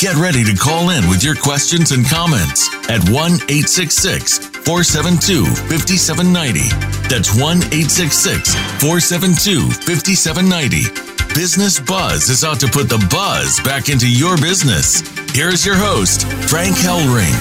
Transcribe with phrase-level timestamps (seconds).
[0.00, 6.72] Get ready to call in with your questions and comments at 1 866 472 5790.
[7.12, 11.34] That's 1 866 472 5790.
[11.34, 15.04] Business Buzz is out to put the buzz back into your business.
[15.36, 17.36] Here's your host, Frank Hellring.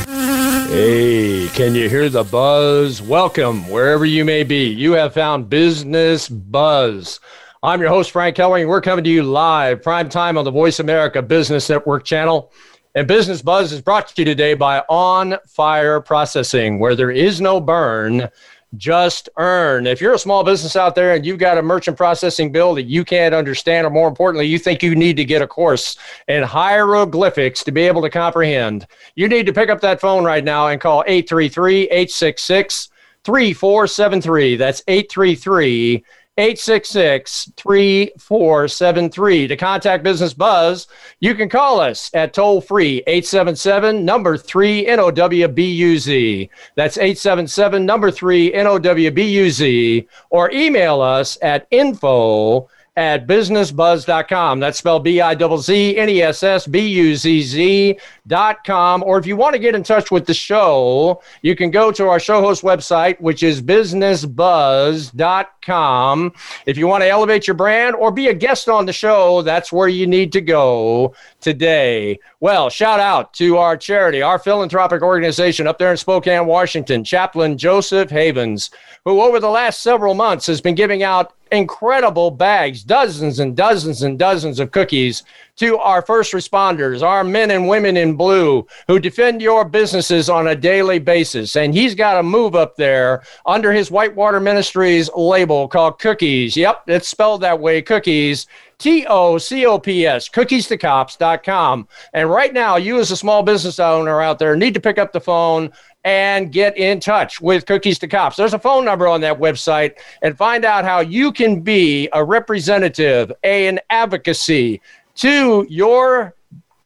[0.68, 3.02] Hey, can you hear the buzz?
[3.02, 4.66] Welcome, wherever you may be.
[4.66, 7.22] You have found Business Buzz.
[7.62, 10.52] I'm your host, Frank Kelly, and We're coming to you live, prime time on the
[10.52, 12.54] Voice America Business Network channel.
[12.96, 17.42] And Business Buzz is brought to you today by On Fire Processing, where there is
[17.42, 18.30] no burn,
[18.78, 19.88] just earn.
[19.88, 22.84] If you're a small business out there and you've got a merchant processing bill that
[22.84, 25.98] you can't understand, or more importantly, you think you need to get a course
[26.30, 30.46] in hieroglyphics to be able to comprehend, you need to pick up that phone right
[30.46, 32.90] now and call 833 866
[33.26, 34.56] 3473.
[34.56, 36.06] That's 833
[36.40, 39.48] 866 3473.
[39.48, 40.88] To contact Business Buzz,
[41.20, 46.50] you can call us at toll free 877 number 3 NOWBUZ.
[46.76, 50.08] That's 877 number 3 NOWBUZ.
[50.30, 54.60] Or email us at info at businessbuzz.com.
[54.60, 59.04] That's spelled B I Z Z N E S S B U Z Z.com.
[59.04, 62.10] Or if you want to get in touch with the show, you can go to
[62.10, 66.34] our show host website, which is businessbuzz.com.
[66.66, 69.72] If you want to elevate your brand or be a guest on the show, that's
[69.72, 72.20] where you need to go today.
[72.42, 77.58] Well, shout out to our charity, our philanthropic organization up there in Spokane, Washington, Chaplain
[77.58, 78.72] Joseph Havens,
[79.06, 84.02] who over the last several months has been giving out incredible bags, dozens and dozens
[84.02, 85.24] and dozens of cookies
[85.58, 90.48] to our first responders, our men and women in blue who defend your businesses on
[90.48, 91.56] a daily basis.
[91.56, 96.56] And he's got a move up there under his Whitewater Ministries label called Cookies.
[96.56, 98.48] Yep, it's spelled that way, Cookies.
[98.80, 101.88] T O C O P S, cookies2cops.com.
[102.14, 105.12] And right now, you as a small business owner out there need to pick up
[105.12, 105.74] the phone
[106.04, 108.38] and get in touch with Cookies to Cops.
[108.38, 112.24] There's a phone number on that website and find out how you can be a
[112.24, 114.82] representative, a, an advocacy
[115.16, 116.36] to your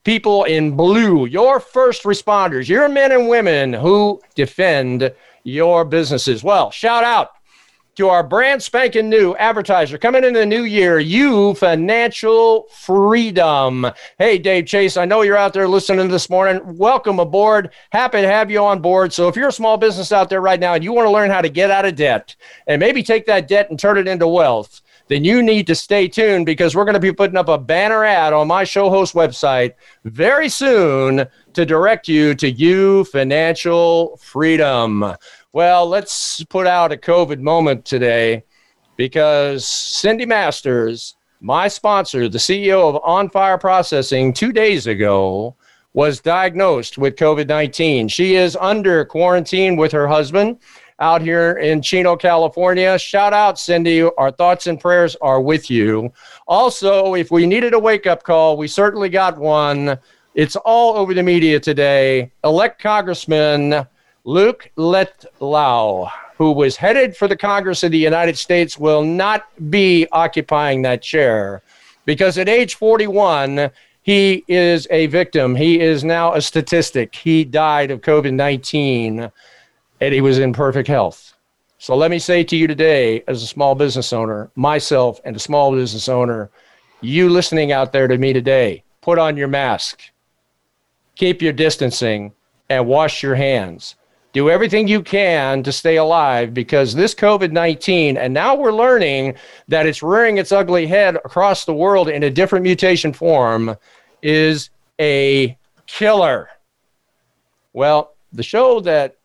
[0.03, 5.13] people in blue, your first responders, your men and women who defend
[5.43, 6.43] your businesses.
[6.43, 7.33] Well, shout out
[7.95, 13.85] to our brand spanking new advertiser coming in the new year, you financial freedom.
[14.17, 16.59] Hey, Dave Chase, I know you're out there listening this morning.
[16.77, 17.69] Welcome aboard.
[17.91, 19.13] Happy to have you on board.
[19.13, 21.29] So, if you're a small business out there right now and you want to learn
[21.29, 24.27] how to get out of debt and maybe take that debt and turn it into
[24.27, 27.57] wealth, then you need to stay tuned because we're going to be putting up a
[27.57, 29.73] banner ad on my show host website
[30.05, 35.15] very soon to direct you to you financial freedom.
[35.53, 38.43] Well, let's put out a COVID moment today
[38.97, 45.55] because Cindy Masters, my sponsor, the CEO of On Fire Processing, two days ago
[45.93, 48.07] was diagnosed with COVID 19.
[48.07, 50.57] She is under quarantine with her husband
[50.97, 52.97] out here in Chino, California.
[52.97, 54.01] Shout out, Cindy.
[54.01, 56.11] Our thoughts and prayers are with you.
[56.47, 59.99] Also, if we needed a wake up call, we certainly got one.
[60.33, 62.31] It's all over the media today.
[62.43, 63.85] Elect Congressman
[64.25, 70.07] Luke Letlow, who was headed for the Congress of the United States, will not be
[70.13, 71.61] occupying that chair
[72.05, 73.69] because at age 41,
[74.01, 75.55] he is a victim.
[75.55, 77.13] He is now a statistic.
[77.15, 79.29] He died of COVID 19
[79.99, 81.33] and he was in perfect health.
[81.77, 85.39] So let me say to you today, as a small business owner, myself and a
[85.39, 86.49] small business owner,
[87.01, 90.01] you listening out there to me today, put on your mask,
[91.15, 92.31] keep your distancing,
[92.69, 93.95] and wash your hands
[94.33, 99.35] do everything you can to stay alive because this COVID 19, and now we're learning
[99.67, 103.77] that it's rearing its ugly head across the world in a different mutation form,
[104.23, 106.49] is a killer.
[107.73, 109.17] Well, the show that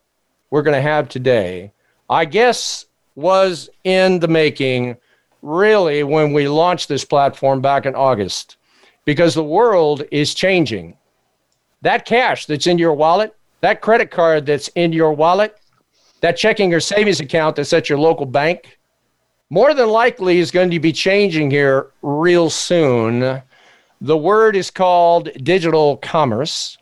[0.50, 1.72] we're going to have today,
[2.10, 2.84] I guess,
[3.14, 4.96] was in the making
[5.40, 8.56] really when we launched this platform back in August
[9.06, 10.96] because the world is changing.
[11.80, 15.58] That cash that's in your wallet, that credit card that's in your wallet,
[16.20, 18.78] that checking or savings account that's at your local bank,
[19.50, 23.42] more than likely is going to be changing here real soon.
[24.00, 26.78] The word is called digital commerce.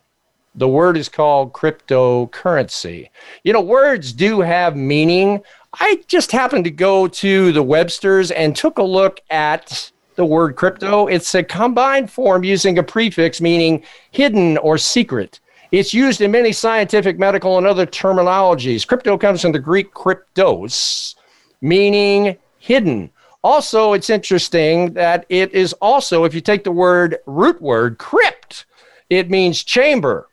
[0.54, 3.10] The word is called cryptocurrency.
[3.44, 5.42] You know, words do have meaning.
[5.74, 10.56] I just happened to go to the Webster's and took a look at the word
[10.56, 11.06] crypto.
[11.06, 15.40] It's a combined form using a prefix meaning hidden or secret.
[15.72, 18.86] It's used in many scientific, medical, and other terminologies.
[18.86, 21.14] Crypto comes from the Greek kryptos,
[21.60, 23.10] meaning hidden.
[23.42, 28.66] Also, it's interesting that it is also, if you take the word root word, crypt,
[29.10, 30.28] it means chamber.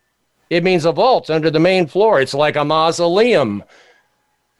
[0.49, 2.21] It means a vault under the main floor.
[2.21, 3.63] It's like a mausoleum.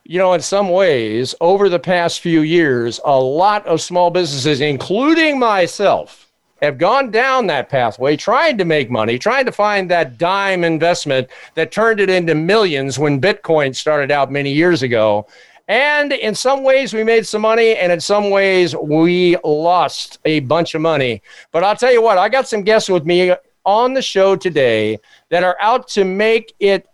[0.06, 4.60] You know, in some ways, over the past few years, a lot of small businesses,
[4.60, 6.32] including myself,
[6.64, 11.28] have gone down that pathway, trying to make money, trying to find that dime investment
[11.56, 15.28] that turned it into millions when Bitcoin started out many years ago.
[15.68, 20.42] And in some ways, we made some money, and in some ways, we lost a
[20.42, 21.22] bunch of money.
[21.52, 23.34] But I'll tell you what, I got some guests with me
[23.66, 25.00] on the show today
[25.30, 26.88] that are out to make it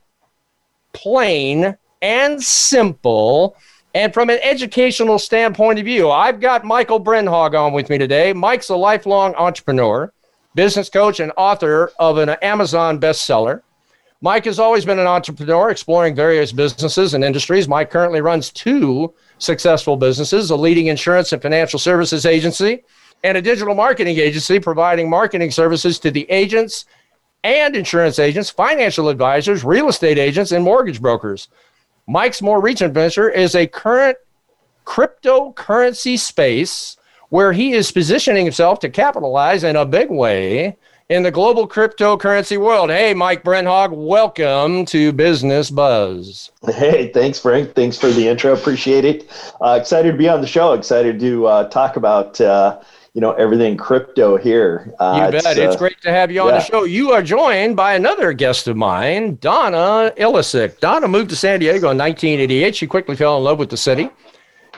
[0.94, 3.56] plain and simple.
[3.96, 8.34] And from an educational standpoint of view, I've got Michael Brenhog on with me today.
[8.34, 10.14] Mike's a lifelong entrepreneur,
[10.54, 13.64] business coach, and author of an Amazon bestseller.
[14.22, 17.68] Mike has always been an entrepreneur, exploring various businesses and industries.
[17.68, 22.84] Mike currently runs two successful businesses a leading insurance and financial services agency
[23.24, 26.86] and a digital marketing agency providing marketing services to the agents
[27.44, 31.48] and insurance agents, financial advisors, real estate agents, and mortgage brokers.
[32.10, 34.18] Mike's more recent venture is a current
[34.84, 36.98] cryptocurrency space
[37.30, 40.76] where he is positioning himself to capitalize in a big way
[41.10, 42.90] in the global cryptocurrency world.
[42.90, 46.50] Hey, Mike Brenhog, welcome to Business Buzz.
[46.66, 47.76] Hey, thanks, Frank.
[47.76, 48.54] Thanks for the intro.
[48.54, 49.30] Appreciate it.
[49.62, 50.74] Uh, excited to be on the show.
[50.74, 52.42] Excited to uh, talk about.
[52.42, 52.80] Uh,
[53.14, 54.94] you know everything crypto here.
[55.00, 55.46] Uh, you bet.
[55.46, 56.54] It's, it's, uh, great to have you on yeah.
[56.60, 56.84] the show.
[56.84, 60.80] You are joined by another guest of mine, Donna Ilisic.
[60.80, 62.76] Donna moved to San Diego in 1988.
[62.76, 64.10] She quickly fell in love with the city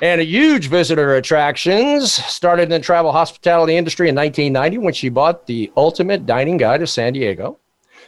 [0.02, 2.12] and a huge visitor attractions.
[2.12, 6.82] Started in the travel hospitality industry in 1990 when she bought the Ultimate Dining Guide
[6.82, 7.60] of San Diego.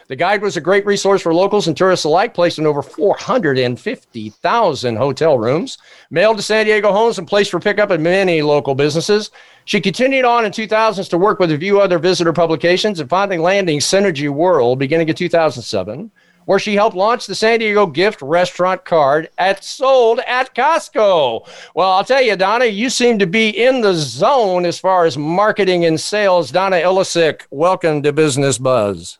[0.07, 4.95] The guide was a great resource for locals and tourists alike, placed in over 450,000
[4.97, 5.77] hotel rooms,
[6.09, 9.31] mailed to San Diego homes, and placed for pickup at many local businesses.
[9.63, 13.37] She continued on in 2000s to work with a few other visitor publications and finally
[13.37, 16.11] landing Synergy World beginning in 2007,
[16.45, 21.47] where she helped launch the San Diego gift restaurant card at sold at Costco.
[21.75, 25.17] Well, I'll tell you, Donna, you seem to be in the zone as far as
[25.17, 26.51] marketing and sales.
[26.51, 29.19] Donna Ilisic, welcome to Business Buzz.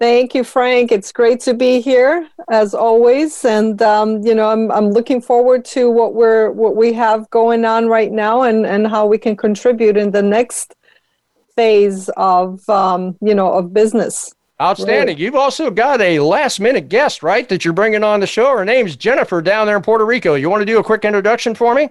[0.00, 0.92] Thank you, Frank.
[0.92, 5.64] It's great to be here as always, and um, you know I'm I'm looking forward
[5.66, 9.36] to what we're what we have going on right now, and and how we can
[9.36, 10.76] contribute in the next
[11.56, 14.32] phase of um, you know of business.
[14.60, 15.16] Outstanding.
[15.16, 15.18] Right.
[15.18, 17.48] You've also got a last minute guest, right?
[17.48, 18.56] That you're bringing on the show.
[18.56, 20.34] Her name's Jennifer down there in Puerto Rico.
[20.34, 21.90] You want to do a quick introduction for me?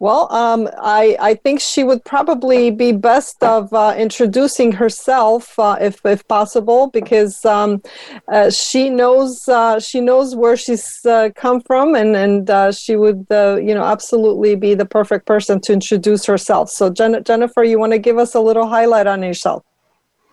[0.00, 5.76] Well, um, I, I think she would probably be best of uh, introducing herself, uh,
[5.78, 7.82] if, if possible, because um,
[8.26, 12.96] uh, she knows uh, she knows where she's uh, come from, and and uh, she
[12.96, 16.70] would you know absolutely be the perfect person to introduce herself.
[16.70, 19.62] So, Jen- Jennifer, you want to give us a little highlight on yourself?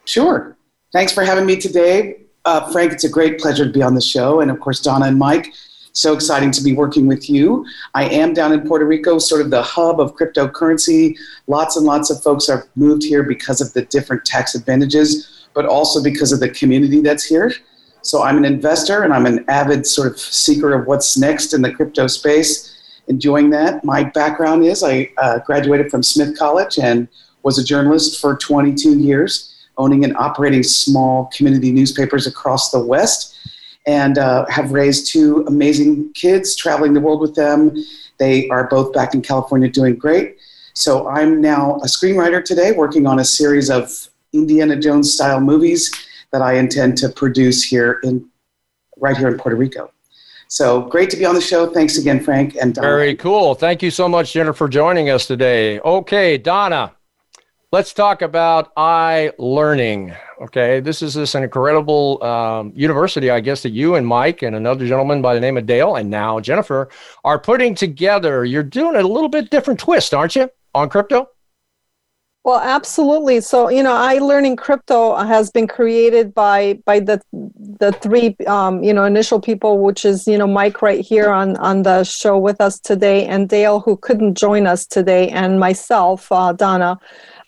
[0.06, 0.56] Sure.
[0.94, 2.21] Thanks for having me today,
[2.71, 2.94] Frank.
[2.94, 5.52] It's a great pleasure to be on the show, and of course, Donna and Mike.
[5.97, 7.66] So exciting to be working with you.
[7.95, 11.18] I am down in Puerto Rico, sort of the hub of cryptocurrency.
[11.47, 15.66] Lots and lots of folks have moved here because of the different tax advantages, but
[15.66, 17.51] also because of the community that's here.
[18.04, 21.63] So I'm an investor and I'm an avid sort of seeker of what's next in
[21.63, 22.77] the crypto space.
[23.07, 23.83] Enjoying that.
[23.83, 27.07] My background is I uh, graduated from Smith College and
[27.42, 33.33] was a journalist for 22 years, owning and operating small community newspapers across the West
[33.88, 37.74] and uh, have raised two amazing kids, traveling the world with them.
[38.20, 40.38] They are both back in California doing great.
[40.74, 43.90] So I'm now a screenwriter today, working on a series of
[44.34, 45.92] Indiana Jones style movies
[46.32, 48.30] that I intend to produce here in
[48.98, 49.92] right here in Puerto Rico.
[50.50, 51.68] So great to be on the show.
[51.68, 52.58] Thanks again, Frank.
[52.60, 52.88] And Donna.
[52.88, 53.56] very cool.
[53.56, 55.80] Thank you so much, Jennifer, for joining us today.
[55.80, 56.94] Okay, Donna,
[57.71, 60.18] let's talk about iLearning.
[60.42, 64.88] Okay, this is this incredible um, university, I guess, that you and Mike and another
[64.88, 66.90] gentleman by the name of Dale and now Jennifer
[67.24, 68.45] are putting together.
[68.45, 71.30] You're doing a little bit different twist, aren't you, on crypto?
[72.47, 73.42] Well, absolutely.
[73.42, 78.94] So, you know, iLearning crypto has been created by by the the three um, you
[78.94, 82.62] know initial people, which is you know Mike right here on on the show with
[82.62, 86.97] us today, and Dale who couldn't join us today, and myself, uh, Donna.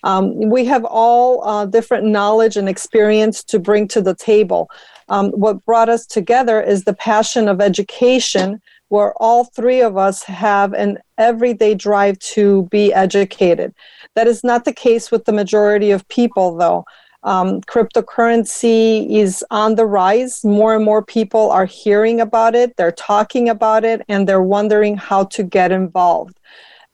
[0.02, 4.70] Um, we have all uh, different knowledge and experience to bring to the table.
[5.08, 10.22] Um, what brought us together is the passion of education, where all three of us
[10.22, 13.74] have an everyday drive to be educated.
[14.14, 16.84] That is not the case with the majority of people, though.
[17.22, 20.42] Um, cryptocurrency is on the rise.
[20.42, 24.96] More and more people are hearing about it, they're talking about it, and they're wondering
[24.96, 26.38] how to get involved.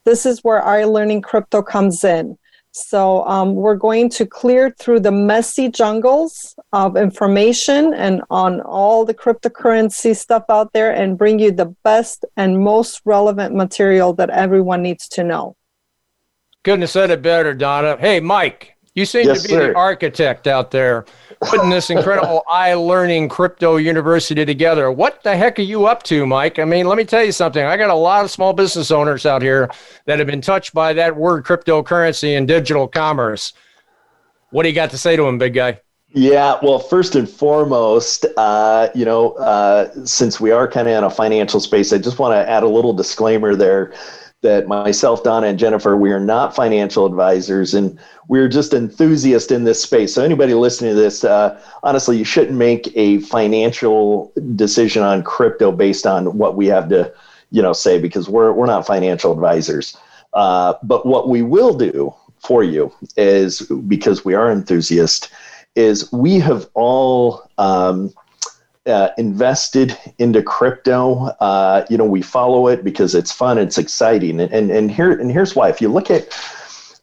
[0.04, 2.36] This is where our learning Crypto comes in.
[2.78, 9.06] So, um, we're going to clear through the messy jungles of information and on all
[9.06, 14.28] the cryptocurrency stuff out there and bring you the best and most relevant material that
[14.28, 15.56] everyone needs to know.
[16.64, 17.96] Couldn't have said it better, Donna.
[17.98, 19.68] Hey, Mike, you seem yes, to be sir.
[19.68, 21.04] the architect out there
[21.42, 24.90] putting this incredible iLearning crypto university together.
[24.90, 26.58] What the heck are you up to, Mike?
[26.58, 27.62] I mean, let me tell you something.
[27.62, 29.70] I got a lot of small business owners out here
[30.06, 33.52] that have been touched by that word cryptocurrency and digital commerce.
[34.50, 35.78] What do you got to say to them, big guy?
[36.14, 41.04] Yeah, well, first and foremost, uh, you know, uh, since we are kind of in
[41.04, 43.92] a financial space, I just want to add a little disclaimer there
[44.46, 47.98] that myself, Donna, and Jennifer, we are not financial advisors and
[48.28, 50.14] we're just enthusiasts in this space.
[50.14, 55.72] So, anybody listening to this, uh, honestly, you shouldn't make a financial decision on crypto
[55.72, 57.12] based on what we have to,
[57.50, 59.96] you know, say because we're we're not financial advisors.
[60.32, 65.28] Uh, but what we will do for you is because we are enthusiasts,
[65.74, 68.12] is we have all um,
[68.86, 71.26] uh, invested into crypto.
[71.40, 75.12] Uh, you know, we follow it because it's fun, it's exciting, and and, and here
[75.12, 75.68] and here's why.
[75.68, 76.28] If you look at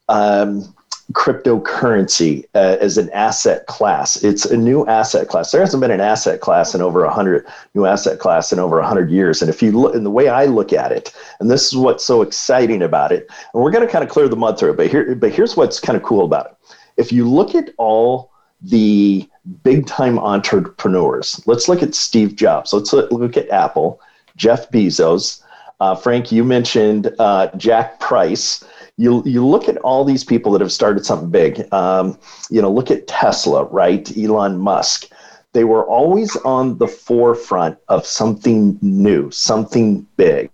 [0.09, 0.73] um,
[1.11, 5.51] cryptocurrency uh, as an asset class, it's a new asset class.
[5.51, 9.11] There hasn't been an asset class in over hundred new asset class in over hundred
[9.11, 9.41] years.
[9.41, 12.05] And if you look in the way I look at it, and this is what's
[12.05, 14.77] so exciting about it, and we're going to kind of clear the mud through it,
[14.77, 16.55] but here, but here's what's kind of cool about it.
[16.95, 19.27] If you look at all the
[19.63, 21.41] big time entrepreneurs.
[21.45, 22.73] Let's look at Steve Jobs.
[22.73, 23.99] Let's look at Apple,
[24.35, 25.41] Jeff Bezos.
[25.79, 28.63] Uh, Frank, you mentioned uh, Jack Price.
[28.97, 31.71] You, you look at all these people that have started something big.
[31.73, 32.17] Um,
[32.49, 34.15] you know, look at Tesla, right?
[34.17, 35.07] Elon Musk.
[35.53, 40.49] They were always on the forefront of something new, something big.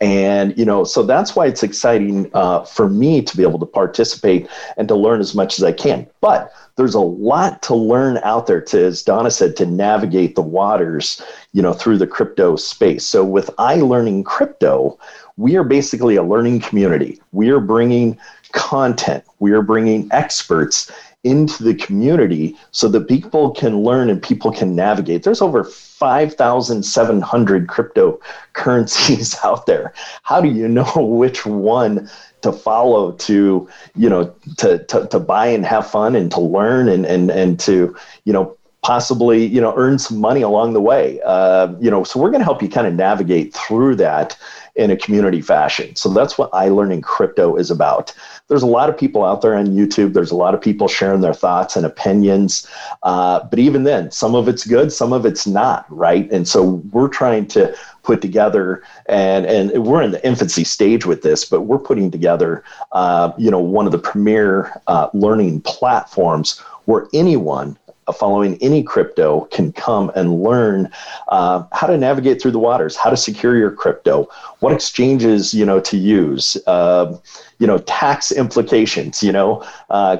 [0.00, 3.66] And, you know, so that's why it's exciting uh, for me to be able to
[3.66, 6.08] participate and to learn as much as I can.
[6.20, 10.42] But there's a lot to learn out there to, as Donna said, to navigate the
[10.42, 11.22] waters,
[11.52, 13.04] you know, through the crypto space.
[13.04, 14.98] So with iLearning Crypto,
[15.36, 17.20] we are basically a learning community.
[17.32, 18.18] We are bringing
[18.52, 19.24] content.
[19.38, 20.90] We are bringing experts
[21.24, 25.22] into the community so that people can learn and people can navigate.
[25.22, 29.92] There's over 5,700 cryptocurrencies out there.
[30.22, 32.10] How do you know which one
[32.42, 36.88] to follow to you know to, to to buy and have fun and to learn
[36.88, 41.20] and and and to you know possibly you know earn some money along the way
[41.24, 44.36] uh, you know so we're going to help you kind of navigate through that
[44.74, 48.12] in a community fashion so that's what iLearning crypto is about
[48.52, 50.12] there's a lot of people out there on youtube.
[50.12, 52.68] There's a lot of people sharing their thoughts and opinions.
[53.02, 56.30] Uh, but even then some of it's good some of it's not right?
[56.30, 61.22] And so we're trying to put together and and we're in the infancy stage with
[61.22, 66.58] this but we're putting together uh, you know one of the premier uh, learning platforms
[66.84, 67.78] where anyone
[68.10, 70.90] following any crypto can come and learn
[71.28, 74.28] uh, how to navigate through the waters, how to secure your crypto,
[74.58, 77.16] what exchanges you know to use, uh,
[77.58, 80.16] you know tax implications, you know uh,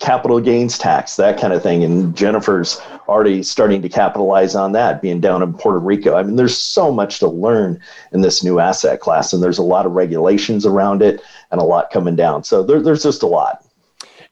[0.00, 1.84] capital gains tax, that kind of thing.
[1.84, 6.16] And Jennifer's already starting to capitalize on that, being down in Puerto Rico.
[6.16, 7.80] I mean, there's so much to learn
[8.12, 11.20] in this new asset class, and there's a lot of regulations around it
[11.52, 12.42] and a lot coming down.
[12.42, 13.64] So there, there's just a lot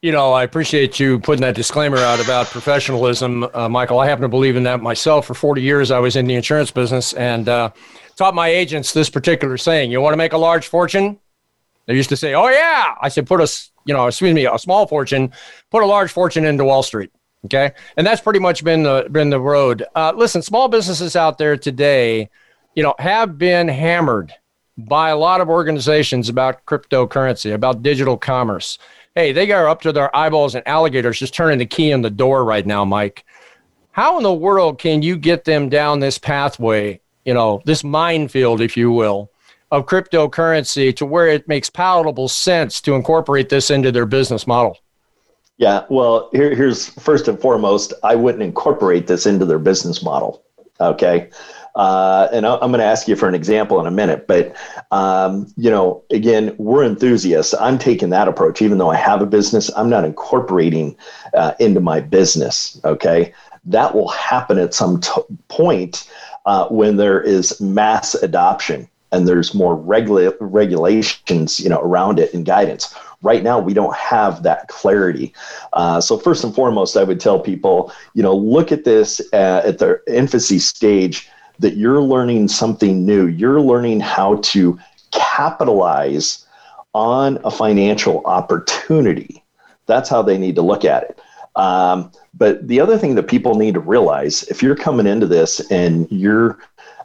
[0.00, 3.98] you know, I appreciate you putting that disclaimer out about professionalism, uh, Michael.
[3.98, 5.26] I happen to believe in that myself.
[5.26, 7.70] For 40 years, I was in the insurance business and uh,
[8.16, 11.18] taught my agents this particular saying: "You want to make a large fortune."
[11.86, 13.48] They used to say, "Oh yeah," I said, "Put a,
[13.86, 15.32] you know, excuse me, a small fortune,
[15.70, 17.10] put a large fortune into Wall Street."
[17.46, 19.84] Okay, and that's pretty much been the been the road.
[19.96, 22.30] Uh, listen, small businesses out there today,
[22.76, 24.32] you know, have been hammered
[24.76, 28.78] by a lot of organizations about cryptocurrency, about digital commerce
[29.18, 32.10] hey, they are up to their eyeballs in alligators just turning the key in the
[32.10, 33.24] door right now, Mike.
[33.90, 38.60] How in the world can you get them down this pathway, you know, this minefield,
[38.60, 39.32] if you will,
[39.72, 44.78] of cryptocurrency to where it makes palatable sense to incorporate this into their business model?
[45.56, 50.44] Yeah, well, here, here's first and foremost, I wouldn't incorporate this into their business model.
[50.80, 51.28] Okay.
[51.78, 54.54] Uh, and I'm going to ask you for an example in a minute, but
[54.90, 57.54] um, you know, again, we're enthusiasts.
[57.60, 59.70] I'm taking that approach, even though I have a business.
[59.76, 60.96] I'm not incorporating
[61.34, 62.80] uh, into my business.
[62.84, 63.32] Okay,
[63.64, 66.10] that will happen at some t- point
[66.46, 72.34] uh, when there is mass adoption and there's more regula- regulations, you know, around it
[72.34, 72.92] and guidance.
[73.22, 75.32] Right now, we don't have that clarity.
[75.72, 79.62] Uh, so first and foremost, I would tell people, you know, look at this uh,
[79.64, 83.26] at the infancy stage that you're learning something new.
[83.26, 84.78] You're learning how to
[85.10, 86.46] capitalize
[86.94, 89.44] on a financial opportunity.
[89.86, 91.20] That's how they need to look at it.
[91.56, 95.60] Um, but the other thing that people need to realize if you're coming into this
[95.70, 96.58] and you're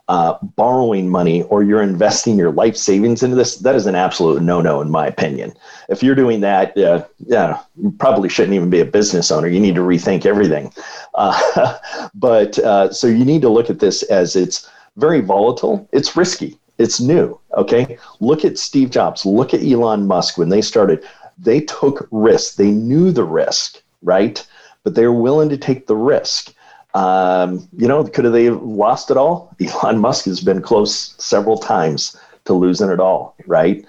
[0.09, 4.41] uh, borrowing money or you're investing your life savings into this, that is an absolute
[4.41, 5.53] no no, in my opinion.
[5.89, 9.47] If you're doing that, uh, yeah, you probably shouldn't even be a business owner.
[9.47, 10.73] You need to rethink everything.
[11.15, 11.77] Uh,
[12.15, 16.57] but uh, so you need to look at this as it's very volatile, it's risky,
[16.77, 17.39] it's new.
[17.55, 17.97] Okay.
[18.19, 21.03] Look at Steve Jobs, look at Elon Musk when they started.
[21.37, 24.45] They took risks, they knew the risk, right?
[24.83, 26.53] But they were willing to take the risk.
[26.93, 29.55] Um, you know, could have they lost it all?
[29.61, 33.85] Elon Musk has been close several times to losing it all, right?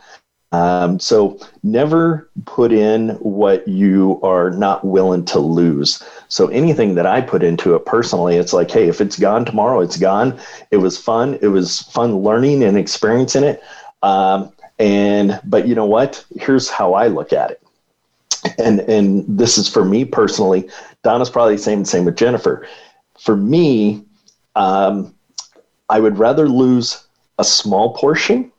[0.52, 6.00] Um, so never put in what you are not willing to lose.
[6.28, 9.80] So anything that I put into it personally, it's like, hey, if it's gone tomorrow,
[9.80, 10.38] it's gone.
[10.70, 11.38] It was fun.
[11.42, 13.64] It was fun learning and experiencing it.
[14.04, 16.24] Um, and but you know what?
[16.38, 17.62] Here's how I look at it.
[18.58, 20.68] And and this is for me personally.
[21.02, 22.66] Donna's probably the same same with Jennifer
[23.18, 24.04] for me,
[24.56, 25.14] um,
[25.88, 27.06] I would rather lose
[27.38, 28.50] a small portion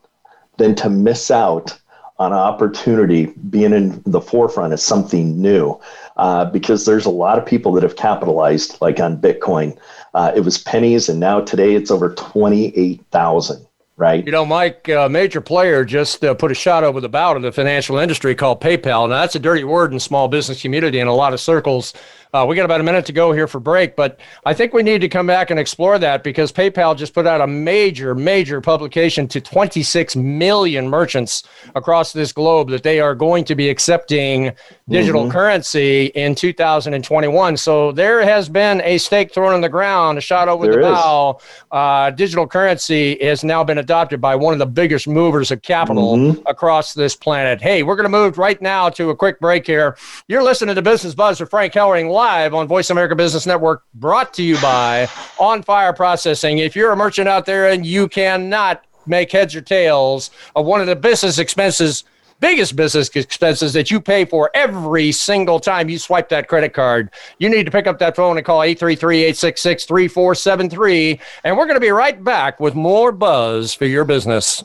[0.58, 1.78] than to miss out
[2.18, 5.78] on an opportunity being in the forefront of something new.
[6.16, 9.76] Uh, because there's a lot of people that have capitalized like on bitcoin.
[10.14, 13.66] Uh, it was pennies and now today it's over 28000
[13.98, 14.24] right?
[14.24, 17.40] You know mike a major player just uh, put a shot over the bow to
[17.40, 19.10] the financial industry called paypal.
[19.10, 21.92] Now that's a dirty word in small business community in a lot of circles
[22.32, 24.82] uh, we got about a minute to go here for break, but I think we
[24.82, 28.60] need to come back and explore that because PayPal just put out a major, major
[28.60, 34.52] publication to 26 million merchants across this globe that they are going to be accepting
[34.88, 35.30] digital mm-hmm.
[35.32, 37.56] currency in 2021.
[37.56, 40.80] So there has been a stake thrown in the ground, a shot over there the
[40.80, 41.40] bow.
[41.70, 46.16] Uh, digital currency has now been adopted by one of the biggest movers of capital
[46.16, 46.46] mm-hmm.
[46.46, 47.60] across this planet.
[47.60, 49.96] Hey, we're going to move right now to a quick break here.
[50.28, 54.32] You're listening to Business Buzz with Frank Hellring live on Voice America Business Network, brought
[54.32, 55.06] to you by
[55.38, 56.56] On Fire Processing.
[56.56, 60.80] If you're a merchant out there and you cannot make heads or tails of one
[60.80, 62.04] of the business expenses,
[62.40, 67.10] biggest business expenses that you pay for every single time you swipe that credit card,
[67.38, 71.20] you need to pick up that phone and call 833 866 3473.
[71.44, 74.64] And we're going to be right back with more buzz for your business.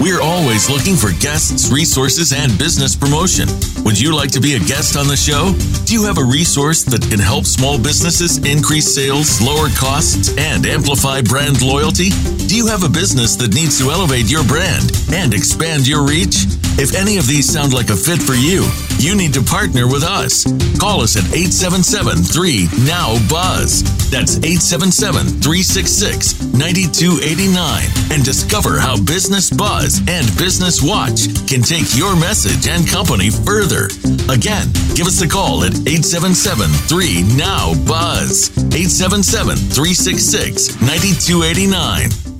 [0.00, 3.46] We're always looking for guests, resources, and business promotion.
[3.84, 5.52] Would you like to be a guest on the show?
[5.84, 10.64] Do you have a resource that can help small businesses increase sales, lower costs, and
[10.64, 12.08] amplify brand loyalty?
[12.48, 16.48] Do you have a business that needs to elevate your brand and expand your reach?
[16.80, 18.64] If any of these sound like a fit for you,
[18.96, 20.48] you need to partner with us.
[20.80, 23.84] Call us at 877 3 Now Buzz.
[24.08, 32.14] That's 877 366 9289 and discover how Business Buzz and Business Watch can take your
[32.14, 33.86] message and company further.
[34.30, 38.50] Again, give us a call at 877 3 Now Buzz.
[38.72, 42.39] 877 366 9289.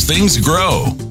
[0.07, 1.10] things grow.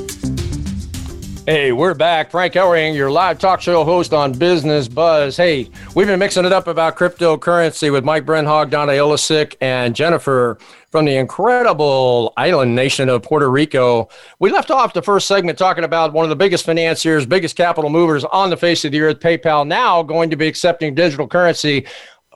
[1.47, 2.29] Hey, we're back.
[2.29, 5.35] Frank Hellring, your live talk show host on Business Buzz.
[5.35, 10.59] Hey, we've been mixing it up about cryptocurrency with Mike Brenhog, Donna Ilisic, and Jennifer
[10.91, 14.07] from the incredible island nation of Puerto Rico.
[14.37, 17.89] We left off the first segment talking about one of the biggest financiers, biggest capital
[17.89, 21.87] movers on the face of the earth, PayPal, now going to be accepting digital currency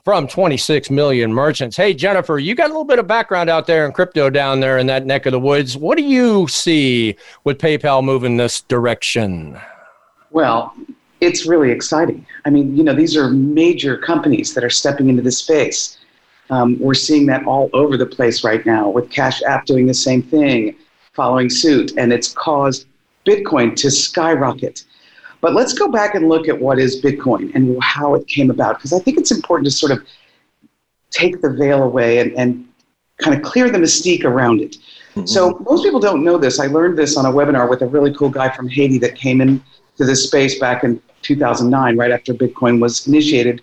[0.06, 1.76] from 26 million merchants.
[1.76, 4.78] Hey, Jennifer, you got a little bit of background out there in crypto down there
[4.78, 5.76] in that neck of the woods.
[5.76, 9.58] What do you see with PayPal moving this direction?
[10.30, 10.72] Well,
[11.20, 12.24] it's really exciting.
[12.44, 15.98] I mean, you know, these are major companies that are stepping into this space.
[16.50, 19.94] Um, we're seeing that all over the place right now with Cash App doing the
[19.94, 20.76] same thing,
[21.14, 22.86] following suit, and it's caused
[23.26, 24.84] Bitcoin to skyrocket.
[25.40, 28.78] But let's go back and look at what is Bitcoin and how it came about,
[28.78, 30.04] because I think it's important to sort of
[31.10, 32.68] take the veil away and, and
[33.18, 34.76] kind of clear the mystique around it.
[35.14, 35.26] Mm-hmm.
[35.26, 36.60] So most people don't know this.
[36.60, 39.40] I learned this on a webinar with a really cool guy from Haiti that came
[39.40, 39.62] into
[39.98, 43.62] this space back in 2009, right after Bitcoin was initiated.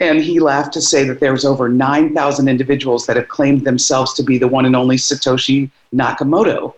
[0.00, 4.14] And he laughed to say that there was over 9,000 individuals that have claimed themselves
[4.14, 6.74] to be the one and only Satoshi Nakamoto.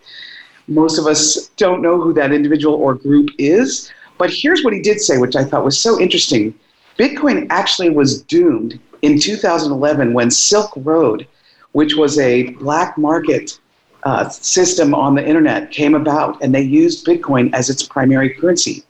[0.68, 4.80] Most of us don't know who that individual or group is, but here's what he
[4.80, 6.54] did say, which I thought was so interesting.
[6.98, 11.26] Bitcoin actually was doomed in 2011 when Silk Road,
[11.72, 13.58] which was a black market
[14.04, 18.84] uh, system on the internet, came about, and they used Bitcoin as its primary currency.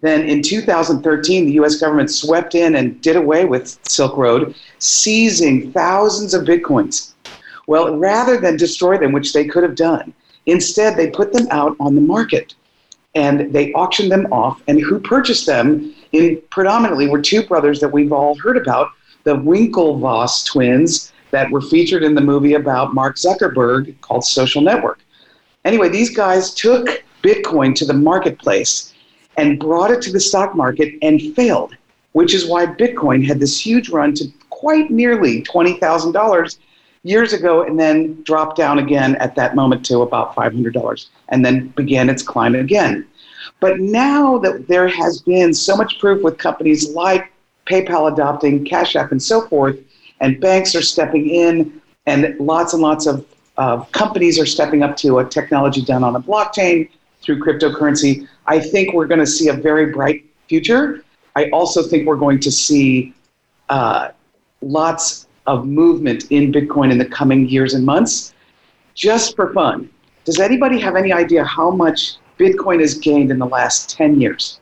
[0.00, 5.72] Then in 2013, the US government swept in and did away with Silk Road, seizing
[5.72, 7.14] thousands of Bitcoins.
[7.66, 10.14] Well, rather than destroy them, which they could have done,
[10.46, 12.54] instead they put them out on the market
[13.18, 14.62] and they auctioned them off.
[14.68, 18.90] And who purchased them in predominantly were two brothers that we've all heard about,
[19.24, 25.00] the Winklevoss twins that were featured in the movie about Mark Zuckerberg called Social Network.
[25.64, 28.94] Anyway, these guys took Bitcoin to the marketplace
[29.36, 31.74] and brought it to the stock market and failed,
[32.12, 36.58] which is why Bitcoin had this huge run to quite nearly $20,000
[37.02, 41.68] years ago and then dropped down again at that moment to about $500 and then
[41.68, 43.06] began its climb again.
[43.60, 47.32] But now that there has been so much proof with companies like
[47.66, 49.78] PayPal adopting Cash App and so forth,
[50.20, 54.96] and banks are stepping in, and lots and lots of uh, companies are stepping up
[54.96, 56.88] to a technology done on a blockchain
[57.20, 61.04] through cryptocurrency, I think we're going to see a very bright future.
[61.36, 63.14] I also think we're going to see
[63.68, 64.10] uh,
[64.62, 68.34] lots of movement in Bitcoin in the coming years and months.
[68.94, 69.90] Just for fun,
[70.28, 74.60] does anybody have any idea how much Bitcoin has gained in the last 10 years?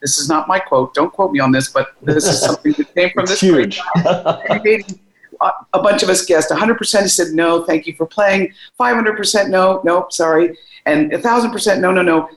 [0.00, 0.94] This is not my quote.
[0.94, 3.38] Don't quote me on this, but this is something that came from this.
[3.38, 3.78] Huge.
[4.06, 8.50] a bunch of us guessed 100% he said no, thank you for playing.
[8.80, 10.56] 500% no, nope, sorry.
[10.86, 12.30] And 1,000% no, no, no.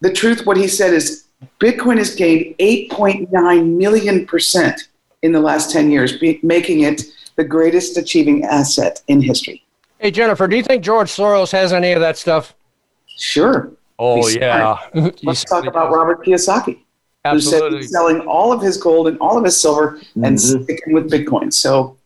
[0.00, 1.28] The truth, what he said is
[1.60, 4.88] Bitcoin has gained 8.9 million percent
[5.22, 7.02] in the last 10 years, making it
[7.36, 9.67] the greatest achieving asset in history.
[9.98, 12.54] Hey, Jennifer, do you think George Soros has any of that stuff?
[13.06, 13.72] Sure.
[13.98, 14.78] Oh, He's yeah.
[15.24, 16.78] Let's talk about Robert Kiyosaki,
[17.24, 17.68] Absolutely.
[17.68, 20.24] who said he's selling all of his gold and all of his silver mm-hmm.
[20.24, 21.52] and sticking with Bitcoin.
[21.52, 21.96] So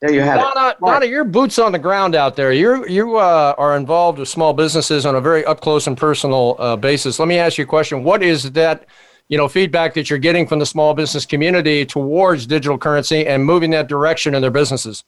[0.00, 0.80] there you have Donna, it.
[0.80, 2.52] Donna, your boots on the ground out there.
[2.52, 6.56] You you uh, are involved with small businesses on a very up close and personal
[6.58, 7.18] uh, basis.
[7.18, 8.02] Let me ask you a question.
[8.02, 8.86] What is that
[9.28, 13.44] you know feedback that you're getting from the small business community towards digital currency and
[13.44, 15.04] moving that direction in their businesses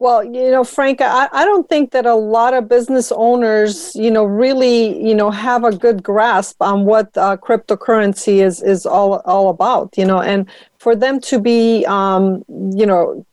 [0.00, 4.10] well, you know, Frank, I, I don't think that a lot of business owners, you
[4.12, 9.14] know, really, you know, have a good grasp on what uh, cryptocurrency is is all
[9.24, 9.98] all about.
[9.98, 13.26] You know, and for them to be, um, you know,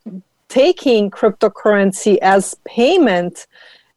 [0.48, 3.46] taking cryptocurrency as payment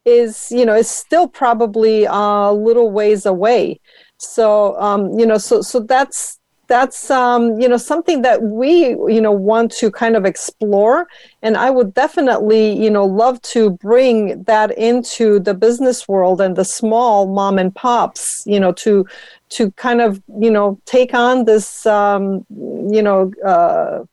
[0.05, 3.79] is, you know, is still probably a little ways away.
[4.19, 6.38] So um, you know, so so that's
[6.69, 11.07] that's um, you know something that we you know want to kind of explore,
[11.41, 16.55] and I would definitely you know love to bring that into the business world and
[16.55, 19.05] the small mom and pops, you know, to
[19.49, 24.05] to kind of you know take on this um, you know uh,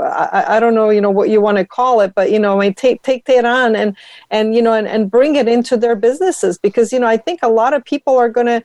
[0.00, 2.56] I, I don't know, you know, what you want to call it, but you know,
[2.56, 3.96] I mean, take take that on and
[4.30, 7.40] and you know, and, and bring it into their businesses because you know, I think
[7.42, 8.62] a lot of people are going to,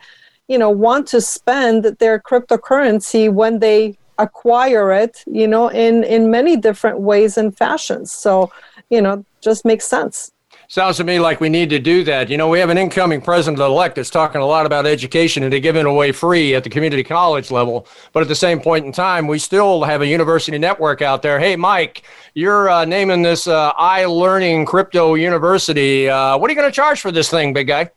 [0.48, 6.32] you know, want to spend their cryptocurrency when they acquire it, you know, in in
[6.32, 8.12] many different ways and fashions.
[8.12, 8.52] So,
[8.90, 10.32] you know, just makes sense.
[10.70, 12.30] Sounds to me like we need to do that.
[12.30, 15.52] You know, we have an incoming president elect that's talking a lot about education and
[15.54, 17.88] to giving away free at the community college level.
[18.12, 21.40] But at the same point in time, we still have a university network out there.
[21.40, 26.10] Hey, Mike, you're uh, naming this uh, iLearning Crypto University.
[26.10, 27.90] Uh, what are you going to charge for this thing, big guy?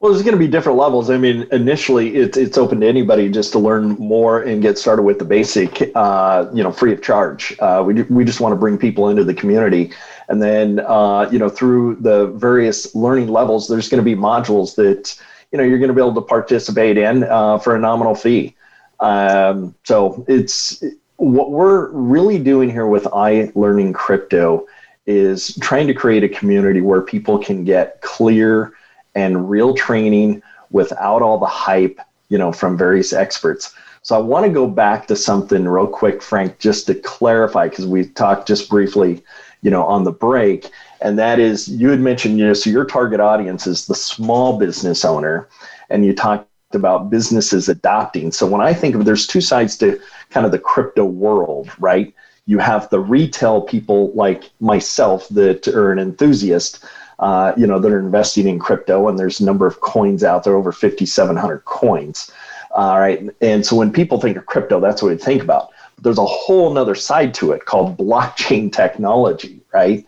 [0.00, 1.08] Well, there's going to be different levels.
[1.08, 5.02] I mean, initially, it's it's open to anybody just to learn more and get started
[5.02, 7.56] with the basic, uh, you know, free of charge.
[7.60, 9.90] Uh, we we just want to bring people into the community,
[10.28, 14.74] and then uh, you know, through the various learning levels, there's going to be modules
[14.74, 15.18] that
[15.50, 18.54] you know you're going to be able to participate in uh, for a nominal fee.
[19.00, 20.84] Um, so it's
[21.16, 24.66] what we're really doing here with iLearning Crypto
[25.06, 28.74] is trying to create a community where people can get clear
[29.16, 31.98] and real training without all the hype,
[32.28, 33.74] you know, from various experts.
[34.02, 37.86] So I want to go back to something real quick, Frank, just to clarify, because
[37.86, 39.24] we talked just briefly,
[39.62, 40.70] you know, on the break.
[41.00, 44.58] And that is, you had mentioned, you know, so your target audience is the small
[44.58, 45.48] business owner,
[45.90, 48.30] and you talked about businesses adopting.
[48.30, 50.00] So when I think of there's two sides to
[50.30, 52.14] kind of the crypto world, right?
[52.46, 56.84] You have the retail people like myself that are an enthusiast
[57.18, 60.44] uh, you know, that are investing in crypto, and there's a number of coins out
[60.44, 62.30] there, over 5,700 coins.
[62.72, 65.70] All right, and so when people think of crypto, that's what they think about.
[65.94, 70.04] But there's a whole other side to it called blockchain technology, right?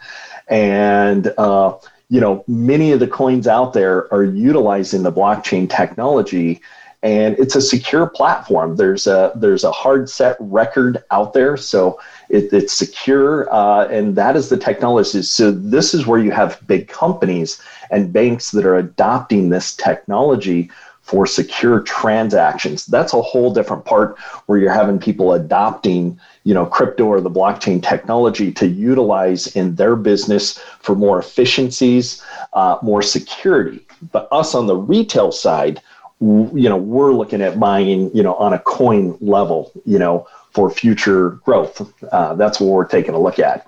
[0.49, 1.79] And uh,
[2.11, 6.61] you know, many of the coins out there are utilizing the blockchain technology
[7.03, 8.77] and it's a secure platform.
[8.77, 14.17] There's a there's a hard set record out there, so it, it's secure, uh, and
[14.17, 15.23] that is the technology.
[15.23, 20.71] So this is where you have big companies and banks that are adopting this technology
[21.09, 22.85] for secure transactions.
[22.85, 27.31] That's a whole different part where you're having people adopting, you know, crypto or the
[27.31, 33.87] blockchain technology to utilize in their business for more efficiencies, uh, more security.
[34.13, 35.81] But us on the retail side,
[36.21, 40.71] you know, we're looking at buying, you know, on a coin level, you know, for
[40.71, 41.93] future growth.
[42.11, 43.67] Uh, that's what we're taking a look at.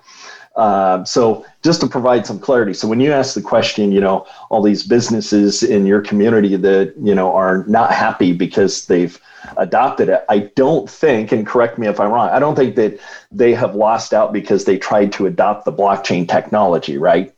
[0.55, 4.27] Uh, so just to provide some clarity, so when you ask the question, you know,
[4.49, 9.17] all these businesses in your community that you know are not happy because they've
[9.55, 12.99] adopted it, I don't think, and correct me if I'm wrong, I don't think that
[13.31, 17.33] they have lost out because they tried to adopt the blockchain technology, right?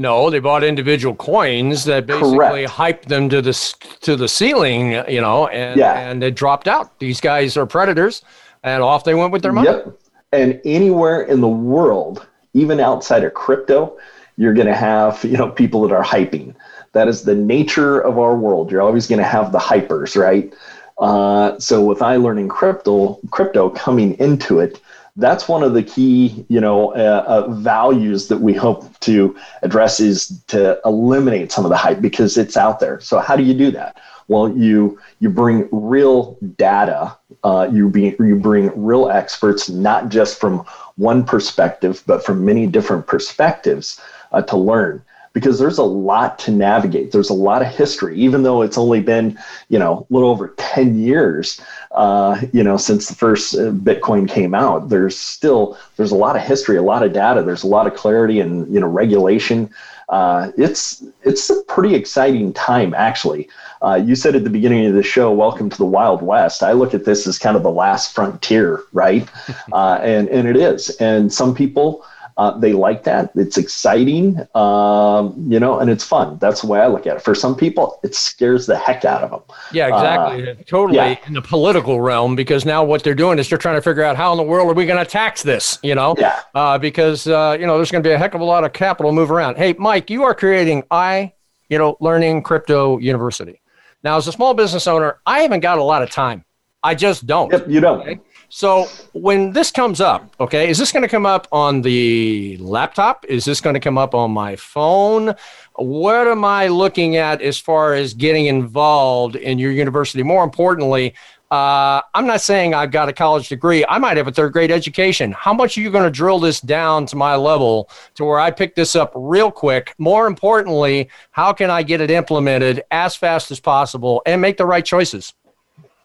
[0.00, 2.70] No, they bought individual coins that basically Correct.
[2.70, 3.52] hyped them to the
[4.00, 6.08] to the ceiling, you know, and yeah.
[6.08, 6.98] and it dropped out.
[7.00, 8.22] These guys are predators,
[8.62, 9.68] and off they went with their money.
[9.68, 10.00] Yep.
[10.32, 13.98] And anywhere in the world, even outside of crypto,
[14.38, 16.54] you're going to have you know people that are hyping.
[16.92, 18.72] That is the nature of our world.
[18.72, 20.50] You're always going to have the hypers, right?
[20.96, 24.80] Uh, so with iLearning crypto, crypto coming into it,
[25.16, 30.00] that's one of the key you know uh, uh, values that we hope to address
[30.00, 33.00] is to eliminate some of the hype because it's out there.
[33.00, 34.00] So how do you do that?
[34.28, 40.38] Well you you bring real data uh, you, be, you bring real experts not just
[40.38, 40.58] from
[40.96, 44.00] one perspective but from many different perspectives
[44.32, 47.12] uh, to learn because there's a lot to navigate.
[47.12, 49.38] There's a lot of history, even though it's only been,
[49.68, 51.60] you know, a little over 10 years,
[51.92, 54.88] uh, you know, since the first uh, Bitcoin came out.
[54.88, 57.42] There's still, there's a lot of history, a lot of data.
[57.42, 59.70] There's a lot of clarity and, you know, regulation.
[60.08, 63.48] Uh, it's, it's a pretty exciting time, actually.
[63.82, 66.64] Uh, you said at the beginning of the show, welcome to the Wild West.
[66.64, 69.28] I look at this as kind of the last frontier, right?
[69.72, 70.90] Uh, and, and it is.
[70.96, 72.04] And some people,
[72.40, 73.30] uh, they like that.
[73.34, 76.38] It's exciting, um, you know, and it's fun.
[76.38, 77.22] That's the way I look at it.
[77.22, 79.42] For some people, it scares the heck out of them.
[79.74, 80.50] Yeah, exactly.
[80.50, 81.18] Uh, totally yeah.
[81.26, 84.16] in the political realm, because now what they're doing is they're trying to figure out
[84.16, 86.14] how in the world are we going to tax this, you know?
[86.18, 86.40] Yeah.
[86.54, 88.72] Uh, because, uh, you know, there's going to be a heck of a lot of
[88.72, 89.58] capital move around.
[89.58, 91.34] Hey, Mike, you are creating I,
[91.68, 93.60] you know, Learning Crypto University.
[94.02, 96.46] Now, as a small business owner, I haven't got a lot of time.
[96.82, 97.52] I just don't.
[97.52, 98.00] Yep, you don't.
[98.00, 98.18] Okay?
[98.52, 103.24] So when this comes up, okay, is this going to come up on the laptop?
[103.26, 105.36] Is this going to come up on my phone?
[105.76, 110.24] What am I looking at as far as getting involved in your university?
[110.24, 111.14] More importantly,
[111.52, 113.84] uh, I'm not saying I've got a college degree.
[113.88, 115.30] I might have a third grade education.
[115.30, 118.50] How much are you going to drill this down to my level to where I
[118.50, 119.94] pick this up real quick?
[119.98, 124.66] More importantly, how can I get it implemented as fast as possible and make the
[124.66, 125.34] right choices?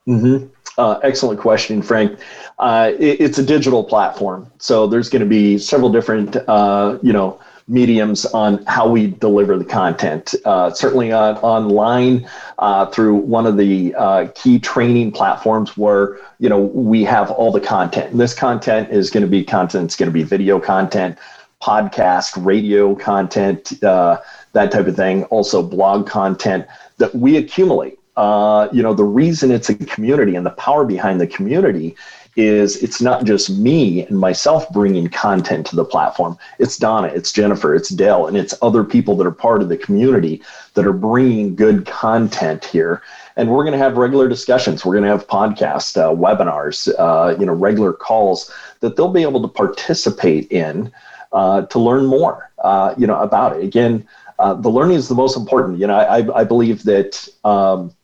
[0.08, 0.48] Mm-hmm.
[0.78, 2.20] Uh, excellent question, Frank.
[2.60, 7.14] Uh, it, it's a digital platform, so there's going to be several different, uh, you
[7.14, 10.36] know, mediums on how we deliver the content.
[10.46, 16.50] Uh, certainly on, online uh, through one of the uh, key training platforms where you
[16.50, 18.12] know we have all the content.
[18.12, 19.86] And this content is going to be content.
[19.86, 21.18] It's going to be video content,
[21.62, 24.20] podcast, radio content, uh,
[24.54, 25.24] that type of thing.
[25.26, 28.00] Also blog content that we accumulate.
[28.18, 31.96] Uh, you know the reason it's a community and the power behind the community
[32.36, 36.38] is it's not just me and myself bringing content to the platform.
[36.60, 39.78] It's Donna, it's Jennifer, it's Dell, and it's other people that are part of the
[39.78, 40.42] community
[40.74, 43.02] that are bringing good content here.
[43.38, 44.84] And we're going to have regular discussions.
[44.84, 48.52] We're going to have podcasts, uh, webinars, uh, you know, regular calls
[48.82, 50.92] that they'll be able to participate in
[51.32, 53.64] uh, to learn more, uh, you know, about it.
[53.64, 54.06] Again,
[54.40, 55.80] uh, the learning is the most important.
[55.80, 57.95] You know, I, I believe that, um,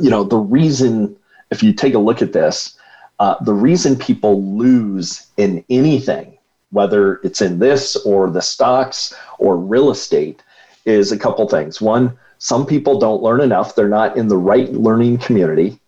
[0.00, 1.16] you know, the reason,
[1.50, 2.78] if you take a look at this,
[3.18, 6.38] uh, the reason people lose in anything,
[6.70, 10.42] whether it's in this or the stocks or real estate,
[10.84, 11.80] is a couple things.
[11.80, 15.78] One, some people don't learn enough, they're not in the right learning community.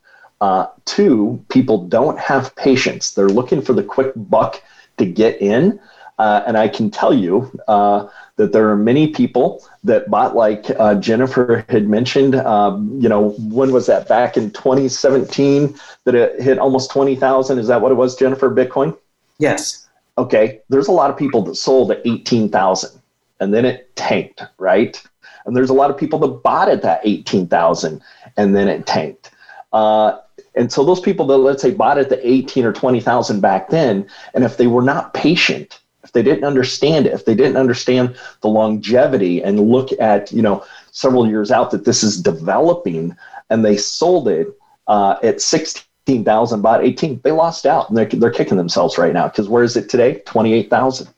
[0.40, 4.62] Uh, two, people don't have patience, they're looking for the quick buck
[4.98, 5.80] to get in.
[6.18, 10.66] Uh, and I can tell you uh, that there are many people that bought, like
[10.78, 14.08] uh, Jennifer had mentioned, um, you know, when was that?
[14.08, 17.58] Back in 2017, that it hit almost 20,000.
[17.58, 18.96] Is that what it was, Jennifer, Bitcoin?
[19.38, 19.86] Yes.
[20.18, 20.60] Okay.
[20.68, 23.00] There's a lot of people that sold at 18,000
[23.40, 25.00] and then it tanked, right?
[25.46, 28.02] And there's a lot of people that bought at that 18,000
[28.36, 29.30] and then it tanked.
[29.72, 30.18] Uh,
[30.56, 34.08] and so those people that let's say bought at the 18 or 20,000 back then,
[34.34, 38.16] and if they were not patient, if they didn't understand it, if they didn't understand
[38.42, 43.16] the longevity and look at, you know, several years out that this is developing
[43.50, 44.48] and they sold it
[44.86, 49.28] uh, at 16,000, bought 18, they lost out and they're, they're kicking themselves right now
[49.28, 50.20] because where is it today?
[50.26, 51.08] 28,000.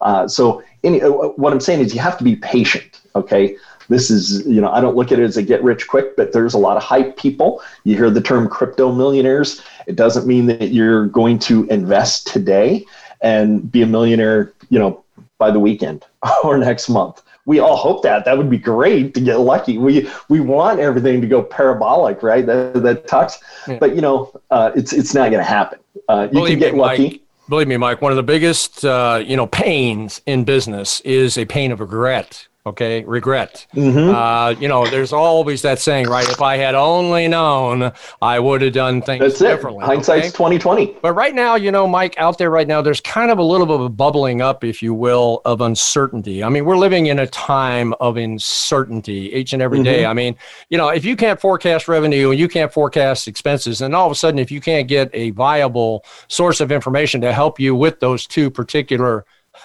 [0.00, 3.00] Uh, so any, uh, what I'm saying is you have to be patient.
[3.14, 3.56] Okay.
[3.88, 6.32] This is, you know, I don't look at it as a get rich quick, but
[6.32, 7.60] there's a lot of hype people.
[7.82, 9.62] You hear the term crypto millionaires.
[9.88, 12.86] It doesn't mean that you're going to invest today
[13.22, 15.04] and be a millionaire, you know,
[15.38, 16.04] by the weekend
[16.44, 17.22] or next month.
[17.46, 18.24] We all hope that.
[18.26, 19.78] That would be great to get lucky.
[19.78, 22.44] We we want everything to go parabolic, right?
[22.44, 23.78] That that talks, yeah.
[23.78, 25.80] but you know, uh, it's it's not going to happen.
[26.08, 27.02] Uh, you believe can get me, lucky.
[27.02, 28.02] Mike, believe me, Mike.
[28.02, 32.46] One of the biggest, uh, you know, pains in business is a pain of regret
[32.70, 34.14] okay regret mm-hmm.
[34.14, 38.62] uh, you know there's always that saying right if i had only known i would
[38.62, 39.86] have done things That's differently it.
[39.86, 40.36] hindsight's okay?
[40.36, 43.42] 2020 but right now you know mike out there right now there's kind of a
[43.42, 47.06] little bit of a bubbling up if you will of uncertainty i mean we're living
[47.06, 49.84] in a time of uncertainty each and every mm-hmm.
[49.84, 50.06] day.
[50.06, 50.36] i mean
[50.68, 54.12] you know if you can't forecast revenue and you can't forecast expenses and all of
[54.12, 57.98] a sudden if you can't get a viable source of information to help you with
[57.98, 59.24] those two particular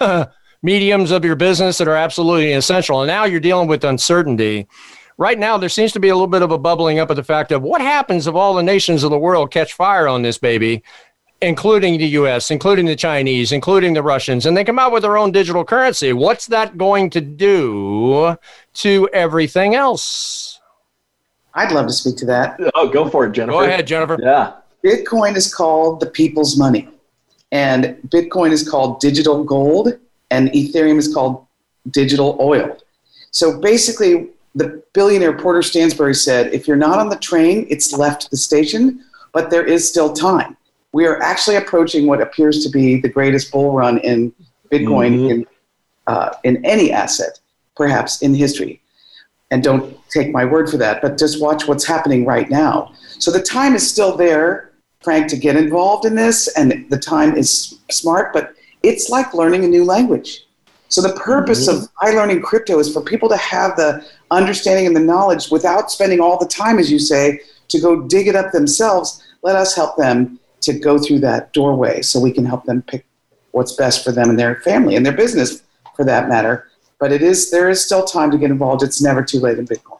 [0.62, 3.02] mediums of your business that are absolutely essential.
[3.02, 4.66] And now you're dealing with uncertainty.
[5.18, 7.24] Right now, there seems to be a little bit of a bubbling up of the
[7.24, 10.36] fact of what happens if all the nations of the world catch fire on this
[10.36, 10.82] baby,
[11.40, 15.16] including the US, including the Chinese, including the Russians, and they come out with their
[15.16, 16.12] own digital currency.
[16.12, 18.36] What's that going to do
[18.74, 20.60] to everything else?
[21.54, 22.60] I'd love to speak to that.
[22.74, 23.52] Oh, go for it, Jennifer.
[23.52, 24.18] Go ahead, Jennifer.
[24.20, 24.54] Yeah.
[24.84, 26.88] Bitcoin is called the people's money,
[27.52, 29.98] and Bitcoin is called digital gold
[30.30, 31.46] and Ethereum is called
[31.90, 32.76] digital oil.
[33.30, 38.30] So basically, the billionaire Porter Stansberry said, if you're not on the train, it's left
[38.30, 40.56] the station, but there is still time.
[40.92, 44.32] We are actually approaching what appears to be the greatest bull run in
[44.72, 45.30] Bitcoin mm-hmm.
[45.30, 45.46] in,
[46.06, 47.38] uh, in any asset,
[47.76, 48.80] perhaps in history.
[49.50, 52.94] And don't take my word for that, but just watch what's happening right now.
[53.18, 57.36] So the time is still there, Frank, to get involved in this, and the time
[57.36, 60.46] is smart, but it's like learning a new language.
[60.88, 61.82] So the purpose mm-hmm.
[61.82, 66.20] of iLearning crypto is for people to have the understanding and the knowledge without spending
[66.20, 69.22] all the time, as you say, to go dig it up themselves.
[69.42, 73.04] Let us help them to go through that doorway so we can help them pick
[73.52, 75.62] what's best for them and their family and their business
[75.94, 76.68] for that matter.
[76.98, 78.82] But it is there is still time to get involved.
[78.82, 79.95] It's never too late in Bitcoin,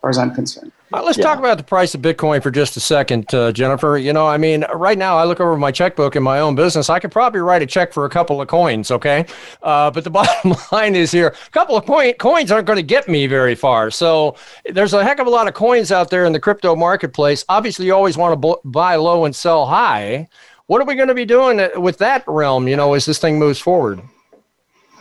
[0.00, 0.72] far as I'm concerned.
[0.92, 1.24] Uh, let's yeah.
[1.24, 3.98] talk about the price of Bitcoin for just a second, uh, Jennifer.
[3.98, 6.88] You know, I mean, right now I look over my checkbook in my own business.
[6.88, 9.26] I could probably write a check for a couple of coins, okay?
[9.62, 12.82] Uh, but the bottom line is here: a couple of coin, coins aren't going to
[12.82, 13.90] get me very far.
[13.90, 14.36] So
[14.72, 17.44] there's a heck of a lot of coins out there in the crypto marketplace.
[17.48, 20.28] Obviously, you always want to buy low and sell high.
[20.66, 22.66] What are we going to be doing uh, with that realm?
[22.66, 24.00] You know, as this thing moves forward.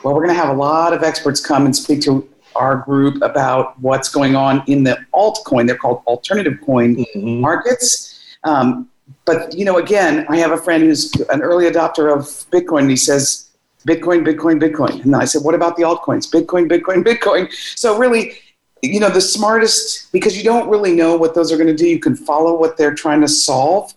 [0.03, 2.27] Well, we're going to have a lot of experts come and speak to
[2.57, 5.67] our group about what's going on in the altcoin.
[5.67, 7.41] They're called alternative coin mm-hmm.
[7.41, 8.35] markets.
[8.43, 8.89] Um,
[9.25, 12.81] but you know, again, I have a friend who's an early adopter of Bitcoin.
[12.81, 13.49] And he says,
[13.87, 16.29] "Bitcoin, Bitcoin, Bitcoin." And I said, "What about the altcoins?
[16.29, 18.33] Bitcoin, Bitcoin, Bitcoin." So really,
[18.81, 21.87] you know, the smartest because you don't really know what those are going to do.
[21.87, 23.93] You can follow what they're trying to solve,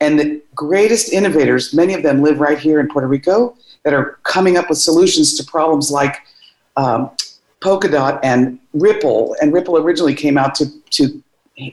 [0.00, 4.18] and the greatest innovators, many of them live right here in Puerto Rico, that are
[4.22, 6.16] coming up with solutions to problems like
[6.76, 7.10] um,
[7.60, 9.36] Polkadot and Ripple.
[9.40, 11.22] And Ripple originally came out to to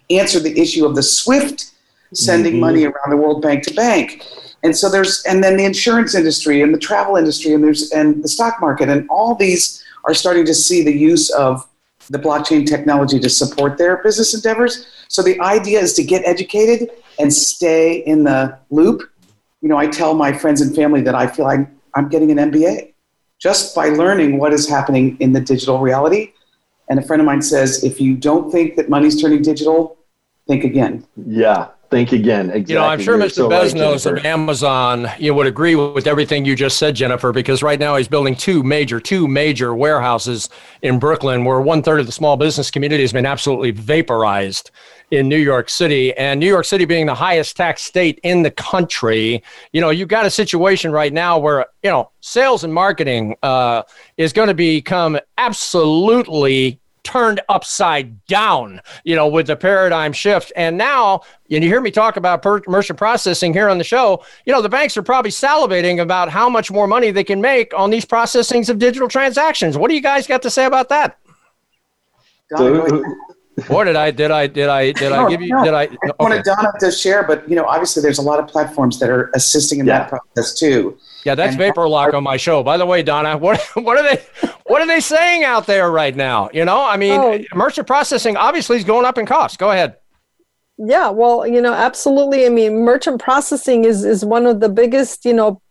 [0.09, 1.71] answer the issue of the SWIFT
[2.13, 2.61] sending mm-hmm.
[2.61, 4.25] money around the world bank to bank.
[4.63, 8.23] And so there's and then the insurance industry and the travel industry and there's and
[8.23, 11.67] the stock market and all these are starting to see the use of
[12.09, 14.87] the blockchain technology to support their business endeavors.
[15.09, 19.01] So the idea is to get educated and stay in the loop.
[19.61, 22.51] You know, I tell my friends and family that I feel like I'm getting an
[22.51, 22.93] MBA
[23.39, 26.33] just by learning what is happening in the digital reality.
[26.89, 29.97] And a friend of mine says, if you don't think that money's turning digital,
[30.47, 31.05] think again.
[31.25, 32.49] Yeah, think again.
[32.49, 32.73] Exactly.
[32.73, 33.33] You know, I'm sure You're Mr.
[33.33, 37.61] So Bezos right, of Amazon you would agree with everything you just said, Jennifer, because
[37.61, 40.49] right now he's building two major, two major warehouses
[40.81, 44.71] in Brooklyn, where one third of the small business community has been absolutely vaporized
[45.11, 46.13] in New York City.
[46.15, 50.09] And New York City being the highest tax state in the country, you know, you've
[50.09, 53.83] got a situation right now where, you know, sales and marketing uh,
[54.17, 60.51] is going to become absolutely turned upside down, you know, with the paradigm shift.
[60.57, 64.25] And now, and you hear me talk about per- merchant processing here on the show,
[64.45, 67.73] you know, the banks are probably salivating about how much more money they can make
[67.73, 69.77] on these processings of digital transactions.
[69.77, 71.17] What do you guys got to say about that?
[73.69, 75.63] Or did I did I did I did I give you no.
[75.63, 75.85] did I?
[75.85, 75.97] Okay.
[76.19, 79.09] I wanted Donna to share, but you know, obviously, there's a lot of platforms that
[79.09, 79.99] are assisting in yeah.
[79.99, 80.97] that process too.
[81.25, 82.61] Yeah, that's and Vapor Lock on my show.
[82.61, 84.23] By the way, Donna, what what are they
[84.67, 86.49] what are they saying out there right now?
[86.53, 87.39] You know, I mean, oh.
[87.55, 89.57] merchant processing obviously is going up in cost.
[89.57, 89.97] Go ahead.
[90.77, 92.45] Yeah, well, you know, absolutely.
[92.45, 95.61] I mean, merchant processing is is one of the biggest, you know,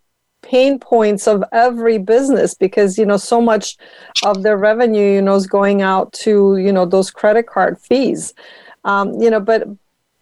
[0.42, 3.76] pain points of every business because you know so much
[4.24, 8.34] of their revenue you know is going out to you know those credit card fees.
[8.84, 9.66] Um, you know but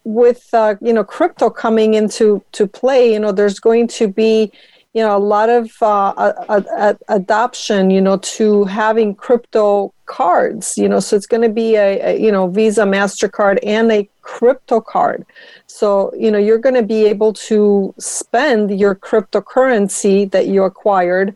[0.04, 4.52] with uh, you know crypto coming into to play you know there's going to be
[4.94, 10.78] you know a lot of uh, a, a, adoption you know to having crypto cards
[10.78, 14.08] you know so it's going to be a, a, you know visa mastercard and a
[14.22, 15.26] crypto card
[15.66, 21.34] so you know you're going to be able to spend your cryptocurrency that you acquired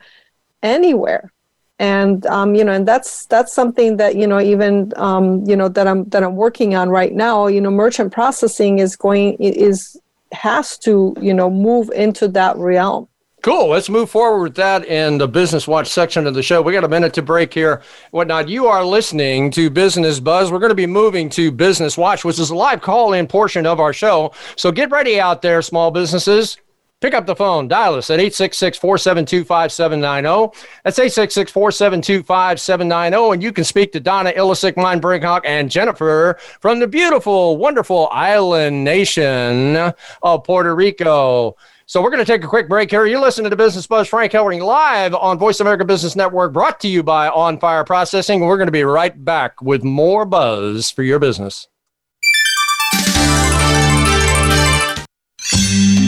[0.63, 1.33] anywhere
[1.81, 5.69] and um, you know and that's that's something that you know even um, you know
[5.69, 10.01] that i'm that i'm working on right now you know merchant processing is going is
[10.33, 13.09] has to you know move into that realm
[13.49, 13.71] Cool.
[13.71, 16.61] Let's move forward with that in the Business Watch section of the show.
[16.61, 17.81] We got a minute to break here.
[18.11, 18.47] Whatnot.
[18.47, 20.53] You are listening to Business Buzz.
[20.53, 23.65] We're going to be moving to Business Watch, which is a live call in portion
[23.65, 24.33] of our show.
[24.57, 26.59] So get ready out there, small businesses.
[27.01, 30.55] Pick up the phone, dial us at 866 472 5790.
[30.85, 33.33] That's 866 472 5790.
[33.33, 38.11] And you can speak to Donna Ilisic, Mine Brinkhawk, and Jennifer from the beautiful, wonderful
[38.13, 41.57] island nation of Puerto Rico.
[41.89, 43.07] So we're going to take a quick break here.
[43.07, 46.89] You're listening to Business Buzz Frank Hellring live on Voice America Business Network, brought to
[46.89, 48.41] you by On Fire Processing.
[48.41, 51.67] We're going to be right back with more buzz for your business.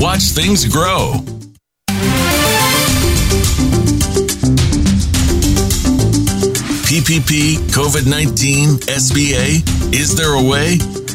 [0.00, 1.12] watch things grow.
[6.88, 9.94] PPP, COVID 19, SBA?
[9.94, 10.78] Is there a way?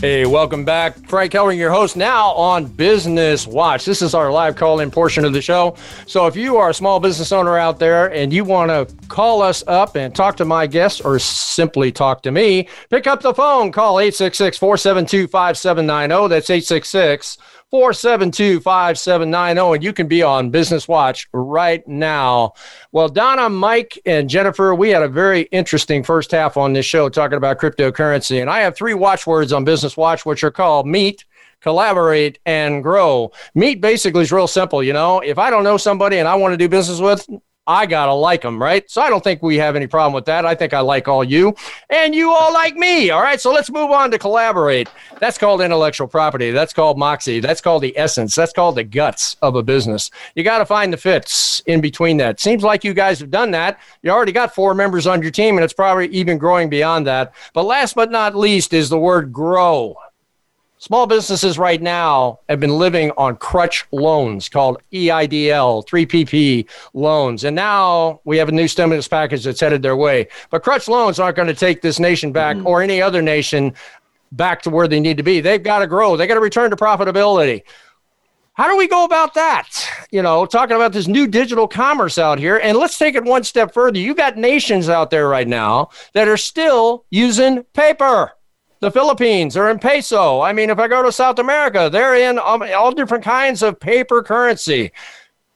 [0.00, 0.96] Hey, welcome back.
[1.08, 3.84] Frank Hellring, your host now on Business Watch.
[3.84, 5.74] This is our live call in portion of the show.
[6.06, 9.42] So if you are a small business owner out there and you want to call
[9.42, 13.34] us up and talk to my guests or simply talk to me, pick up the
[13.34, 16.28] phone, call 866 472 5790.
[16.28, 17.38] That's 866
[17.70, 22.54] 472 5790, and you can be on Business Watch right now.
[22.92, 27.10] Well, Donna, Mike, and Jennifer, we had a very interesting first half on this show
[27.10, 28.40] talking about cryptocurrency.
[28.40, 31.26] And I have three watchwords on Business Watch, which are called meet,
[31.60, 33.32] collaborate, and grow.
[33.54, 34.82] Meet basically is real simple.
[34.82, 37.28] You know, if I don't know somebody and I want to do business with,
[37.68, 38.90] I gotta like them, right?
[38.90, 40.46] So I don't think we have any problem with that.
[40.46, 41.54] I think I like all you,
[41.90, 43.10] and you all like me.
[43.10, 44.88] All right, so let's move on to collaborate.
[45.20, 46.50] That's called intellectual property.
[46.50, 47.40] That's called moxie.
[47.40, 48.34] That's called the essence.
[48.34, 50.10] That's called the guts of a business.
[50.34, 52.40] You got to find the fits in between that.
[52.40, 53.78] Seems like you guys have done that.
[54.00, 57.34] You already got four members on your team, and it's probably even growing beyond that.
[57.52, 59.94] But last but not least is the word grow.
[60.80, 67.42] Small businesses right now have been living on crutch loans called EIDL, PPP loans.
[67.42, 70.28] And now we have a new stimulus package that's headed their way.
[70.50, 72.66] But crutch loans aren't going to take this nation back mm-hmm.
[72.68, 73.74] or any other nation
[74.30, 75.40] back to where they need to be.
[75.40, 77.62] They've got to grow, they got to return to profitability.
[78.52, 79.68] How do we go about that?
[80.12, 82.58] You know, talking about this new digital commerce out here.
[82.58, 83.98] And let's take it one step further.
[83.98, 88.32] You've got nations out there right now that are still using paper.
[88.80, 90.40] The Philippines are in peso.
[90.40, 93.80] I mean, if I go to South America, they're in um, all different kinds of
[93.80, 94.92] paper currency.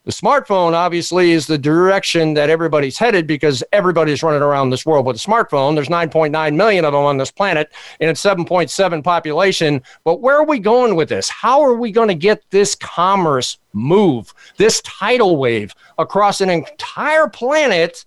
[0.04, 5.06] The smartphone obviously is the direction that everybody's headed because everybody's running around this world
[5.06, 5.76] with a smartphone.
[5.76, 9.80] There's 9.9 million of them on this planet and it's 7.7 population.
[10.02, 11.28] But where are we going with this?
[11.28, 17.28] How are we going to get this commerce move, this tidal wave across an entire
[17.28, 18.04] planet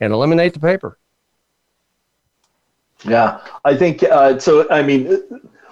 [0.00, 0.98] and eliminate the paper?
[3.04, 4.68] Yeah, I think uh, so.
[4.70, 5.20] I mean,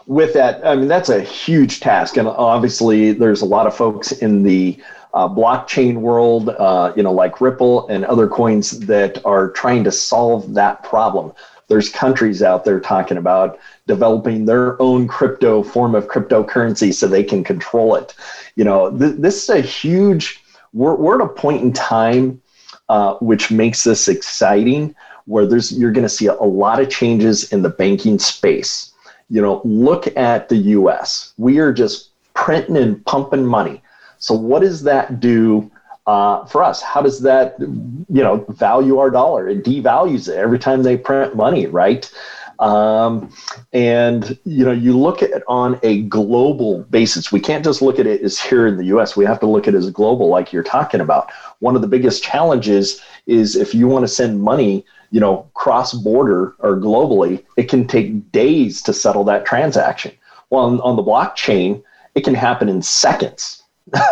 [0.07, 4.13] with that, I mean that's a huge task, and obviously there's a lot of folks
[4.13, 4.81] in the
[5.13, 9.93] uh, blockchain world, uh, you know, like Ripple and other coins that are trying to
[9.93, 11.33] solve that problem.
[11.69, 13.59] There's countries out there talking about
[13.89, 18.15] developing their own crypto form of cryptocurrency so they can control it.
[18.55, 20.41] You know, th- this is a huge.
[20.73, 22.41] We're, we're at a point in time
[22.89, 24.95] uh, which makes this exciting
[25.27, 28.93] where there's you're going to see a, lot of changes in the banking space.
[29.29, 31.35] You know, look at the U.S.
[31.37, 33.83] We are just printing and pumping money.
[34.19, 35.71] So what does that do
[36.07, 36.81] uh, for us?
[36.81, 39.49] How does that, you know, value our dollar?
[39.49, 42.11] It devalues it every time they print money, right?
[42.59, 43.31] Um,
[43.73, 47.31] and you know, you look at it on a global basis.
[47.31, 49.17] We can't just look at it as here in the U.S.
[49.17, 51.31] We have to look at it as global, like you're talking about.
[51.59, 55.93] One of the biggest challenges is if you want to send money you know, cross
[55.93, 60.13] border or globally, it can take days to settle that transaction.
[60.51, 61.83] Well, on, on the blockchain,
[62.15, 63.63] it can happen in seconds,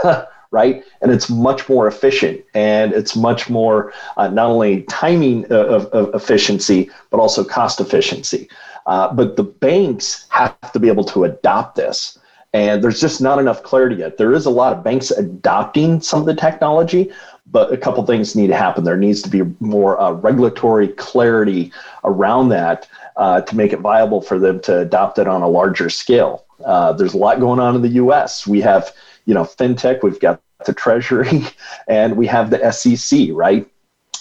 [0.50, 0.84] right?
[1.00, 6.14] And it's much more efficient and it's much more uh, not only timing of, of,
[6.14, 8.48] efficiency, but also cost efficiency.
[8.86, 12.18] Uh, but the banks have to be able to adopt this.
[12.52, 14.16] And there's just not enough clarity yet.
[14.16, 17.10] There is a lot of banks adopting some of the technology,
[17.46, 18.84] but a couple things need to happen.
[18.84, 21.72] There needs to be more uh, regulatory clarity
[22.02, 25.90] around that uh, to make it viable for them to adopt it on a larger
[25.90, 26.44] scale.
[26.64, 28.46] Uh, there's a lot going on in the U.S.
[28.46, 28.92] We have,
[29.26, 30.02] you know, fintech.
[30.02, 31.44] We've got the Treasury,
[31.88, 33.28] and we have the SEC.
[33.32, 33.68] Right?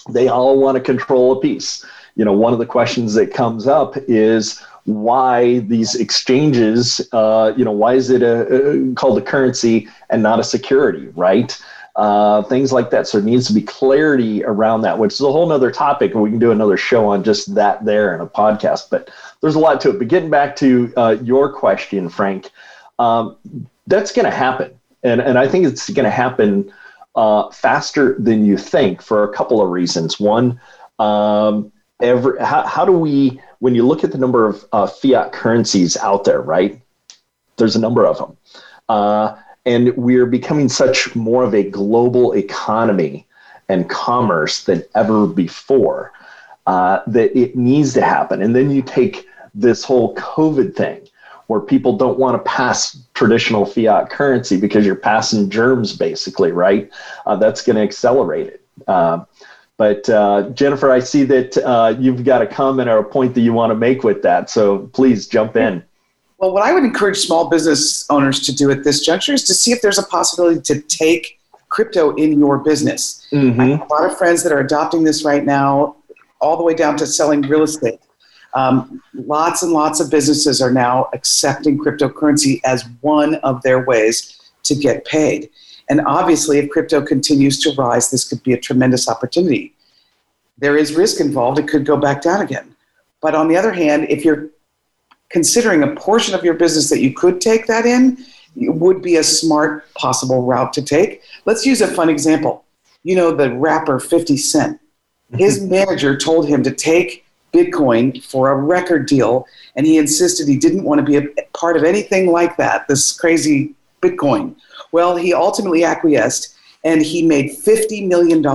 [0.09, 1.85] They all want to control a piece.
[2.15, 7.63] You know, one of the questions that comes up is why these exchanges, uh, you
[7.63, 11.57] know, why is it a, a, called a currency and not a security, right?
[11.95, 13.07] Uh, things like that.
[13.07, 16.23] So it needs to be clarity around that, which is a whole nother topic, and
[16.23, 18.89] we can do another show on just that there in a podcast.
[18.89, 19.99] But there's a lot to it.
[19.99, 22.49] But getting back to uh, your question, Frank,
[22.97, 23.37] um,
[23.85, 24.73] that's going to happen,
[25.03, 26.73] and and I think it's going to happen
[27.13, 30.19] uh, faster than you think for a couple of reasons.
[30.19, 30.59] One,
[30.97, 31.71] um,
[32.01, 35.95] every how, how do we when you look at the number of uh, fiat currencies
[35.97, 36.81] out there, right?
[37.57, 38.37] There's a number of them.
[38.89, 39.35] Uh,
[39.65, 43.25] and we're becoming such more of a global economy
[43.69, 46.11] and commerce than ever before
[46.67, 48.41] uh, that it needs to happen.
[48.41, 51.07] And then you take this whole COVID thing
[51.47, 56.89] where people don't want to pass traditional fiat currency because you're passing germs, basically, right?
[57.25, 58.65] Uh, that's going to accelerate it.
[58.87, 59.23] Uh,
[59.77, 63.41] but uh, Jennifer, I see that uh, you've got a comment or a point that
[63.41, 64.49] you want to make with that.
[64.49, 65.83] So please jump in.
[66.37, 69.53] Well, what I would encourage small business owners to do at this juncture is to
[69.53, 73.25] see if there's a possibility to take crypto in your business.
[73.31, 73.59] Mm-hmm.
[73.59, 75.95] I have a lot of friends that are adopting this right now,
[76.39, 77.99] all the way down to selling real estate.
[78.53, 84.39] Um, lots and lots of businesses are now accepting cryptocurrency as one of their ways
[84.63, 85.49] to get paid.
[85.89, 89.73] And obviously, if crypto continues to rise, this could be a tremendous opportunity.
[90.57, 92.75] There is risk involved, it could go back down again.
[93.21, 94.49] But on the other hand, if you're
[95.33, 98.23] considering a portion of your business that you could take that in,
[98.55, 101.23] would be a smart possible route to take.
[101.45, 102.63] Let's use a fun example.
[103.01, 104.79] You know, the rapper 50 Cent.
[105.35, 110.57] His manager told him to take Bitcoin for a record deal, and he insisted he
[110.57, 114.55] didn't want to be a part of anything like that, this crazy Bitcoin.
[114.91, 118.45] Well, he ultimately acquiesced and he made $50 million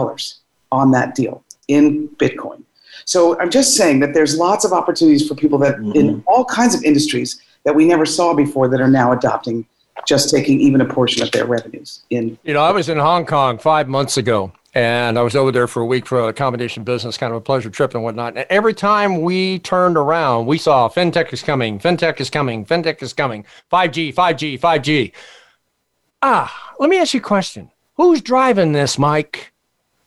[0.70, 2.62] on that deal in Bitcoin.
[3.08, 5.92] So I'm just saying that there's lots of opportunities for people that mm-hmm.
[5.92, 9.66] in all kinds of industries that we never saw before that are now adopting
[10.06, 12.38] just taking even a portion of their revenues in.
[12.42, 15.66] You know, I was in Hong Kong five months ago and I was over there
[15.66, 18.36] for a week for a accommodation business, kind of a pleasure trip and whatnot.
[18.36, 23.02] And every time we turned around, we saw fintech is coming, fintech is coming, fintech
[23.02, 25.12] is coming, 5G, 5G, 5G.
[26.20, 27.70] Ah, let me ask you a question.
[27.96, 29.54] Who's driving this, Mike?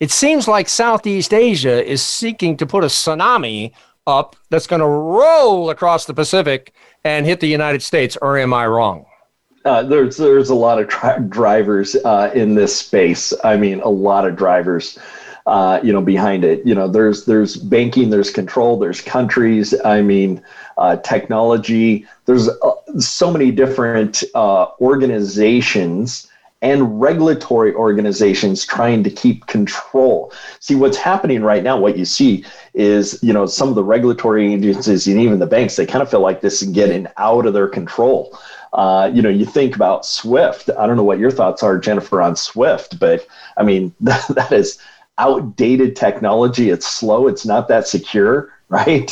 [0.02, 3.72] It seems like Southeast Asia is seeking to put a tsunami
[4.08, 6.74] up that's going to roll across the Pacific
[7.04, 9.06] and hit the United States, or am I wrong?
[9.64, 13.32] Uh, there's there's a lot of drivers uh, in this space.
[13.44, 14.98] I mean, a lot of drivers,
[15.46, 16.66] uh, you know, behind it.
[16.66, 19.76] You know, there's there's banking, there's control, there's countries.
[19.86, 20.42] I mean,
[20.80, 22.08] uh, technology.
[22.26, 26.31] There's uh, so many different uh, organizations
[26.62, 30.32] and regulatory organizations trying to keep control.
[30.60, 34.54] See, what's happening right now, what you see is, you know, some of the regulatory
[34.54, 37.54] agencies and even the banks, they kind of feel like this is getting out of
[37.54, 38.38] their control.
[38.74, 40.70] Uh, you know, you think about Swift.
[40.78, 43.26] I don't know what your thoughts are, Jennifer, on Swift, but
[43.58, 44.78] I mean, that, that is
[45.18, 46.70] outdated technology.
[46.70, 47.28] It's slow.
[47.28, 48.54] It's not that secure
[48.88, 49.08] right?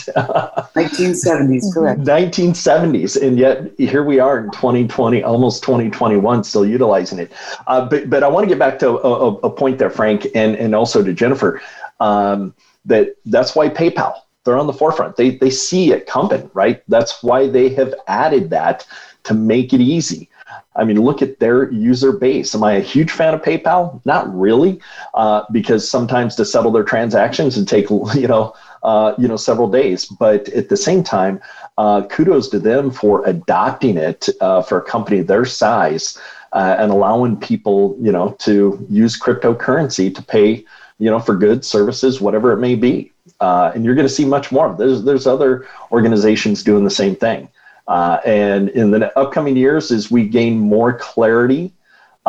[0.76, 2.00] 1970s, correct.
[2.00, 7.34] 1970s, and yet here we are in 2020, almost 2021, still utilizing it.
[7.68, 10.56] Uh, but but I want to get back to a, a, point there, Frank, and
[10.56, 11.62] and also to Jennifer.
[12.00, 12.56] Um,
[12.86, 15.18] that that's why PayPal they're on the forefront.
[15.18, 16.82] They they see it coming, right?
[16.88, 18.88] That's why they have added that
[19.24, 20.30] to make it easy.
[20.76, 22.56] I mean, look at their user base.
[22.56, 24.04] Am I a huge fan of PayPal?
[24.06, 24.80] Not really,
[25.14, 29.70] uh, because sometimes to settle their transactions and take you know uh, you know several
[29.70, 30.06] days.
[30.06, 31.42] But at the same time,
[31.78, 36.18] uh, kudos to them for adopting it uh, for a company their size
[36.54, 40.66] uh, and allowing people you know to use cryptocurrency to pay
[40.98, 43.12] you know for goods, services, whatever it may be.
[43.40, 44.76] Uh, and you're going to see much more.
[44.78, 47.50] There's there's other organizations doing the same thing.
[47.88, 51.74] Uh, and in the upcoming years, as we gain more clarity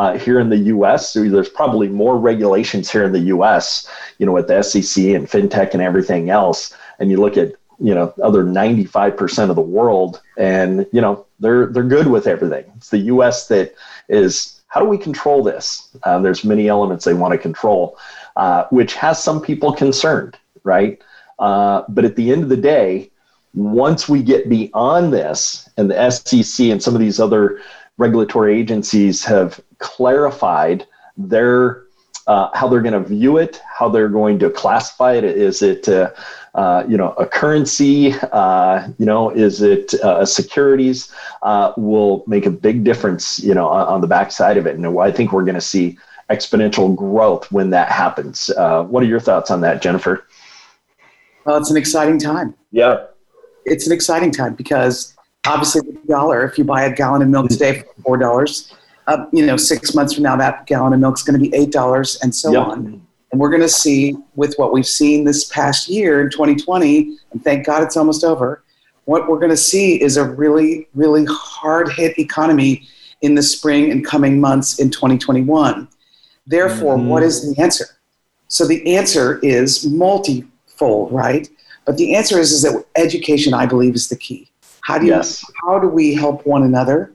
[0.01, 1.11] uh, here in the U.S.
[1.11, 3.87] So there's probably more regulations here in the U.S.
[4.17, 6.75] You know, with the SEC and fintech and everything else.
[6.97, 11.67] And you look at you know other 95% of the world, and you know they're
[11.67, 12.65] they're good with everything.
[12.77, 13.47] It's the U.S.
[13.49, 13.75] that
[14.09, 15.95] is how do we control this?
[16.01, 17.95] Uh, there's many elements they want to control,
[18.37, 20.99] uh, which has some people concerned, right?
[21.37, 23.11] Uh, but at the end of the day,
[23.53, 27.61] once we get beyond this, and the SEC and some of these other
[28.01, 30.87] regulatory agencies have clarified
[31.17, 31.83] their
[32.27, 35.23] uh, how they're going to view it, how they're going to classify it.
[35.23, 36.11] Is it, uh,
[36.53, 38.13] uh, you know, a currency?
[38.31, 41.11] Uh, you know, is it uh, a securities?
[41.41, 44.75] Uh, will make a big difference, you know, on, on the backside of it.
[44.75, 45.97] And I think we're going to see
[46.29, 48.51] exponential growth when that happens.
[48.55, 50.25] what are your thoughts on that, Jennifer?
[51.45, 52.53] Well, it's an exciting time.
[52.71, 53.07] Yeah.
[53.65, 55.15] it's an exciting time because
[55.45, 58.73] obviously the dollar, if you buy a gallon of milk today for four dollars,
[59.07, 61.53] uh, you know, six months from now that gallon of milk is going to be
[61.55, 62.67] eight dollars, and so Yep.
[62.67, 63.01] on.
[63.31, 67.43] And we're going to see with what we've seen this past year in 2020, and
[67.43, 68.61] thank God it's almost over.
[69.05, 72.83] What we're going to see is a really, really hard hit economy
[73.21, 75.87] in the spring and coming months in 2021.
[76.45, 77.07] Therefore, Mhm.
[77.07, 77.85] what is the answer?
[78.49, 81.47] So the answer is multifold, right?
[81.85, 84.50] But the answer is, is that education, I believe, is the key.
[84.81, 85.43] How do you, Yes.
[85.65, 87.11] how do we help one another?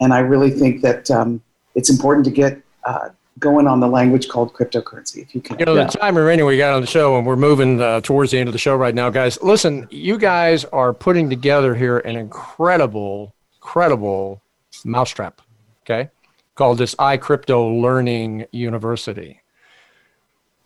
[0.00, 1.40] And I really think that um,
[1.74, 5.18] it's important to get uh, going on the language called cryptocurrency.
[5.22, 5.84] If you can, You know, Yeah.
[5.84, 8.48] the time remaining we got on the show, and we're moving uh, towards the end
[8.48, 9.38] of the show right now, guys.
[9.42, 14.40] Listen, you guys are putting together here an incredible, incredible
[14.84, 15.40] mousetrap,
[15.84, 16.10] okay,
[16.54, 19.40] called this iCrypto Learning University.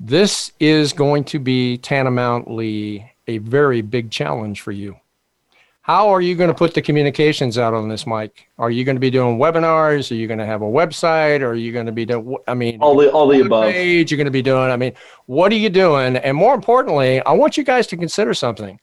[0.01, 4.97] This is going to be tantamountly a very big challenge for you.
[5.85, 8.49] How are you going to put the communications out on this, Mike?
[8.57, 10.11] Are you going to be doing webinars?
[10.11, 11.43] Are you going to have a website?
[11.43, 12.39] Are you going to be doing?
[12.49, 13.71] I mean, All the all the above.
[13.71, 14.71] page you're going to be doing.
[14.71, 14.95] I mean,
[15.27, 16.17] what are you doing?
[16.17, 18.81] And more importantly, I want you guys to consider something.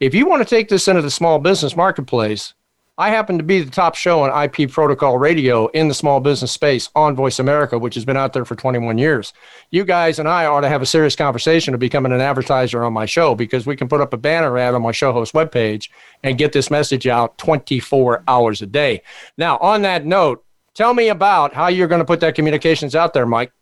[0.00, 2.52] If you want to take this into the small business marketplace,
[3.00, 6.50] I happen to be the top show on IP protocol radio in the small business
[6.50, 9.32] space on Voice America, which has been out there for 21 years.
[9.70, 12.92] You guys and I ought to have a serious conversation of becoming an advertiser on
[12.92, 15.90] my show because we can put up a banner ad on my show host webpage
[16.24, 19.02] and get this message out 24 hours a day.
[19.36, 20.44] Now, on that note,
[20.74, 23.52] tell me about how you're going to put that communications out there, Mike.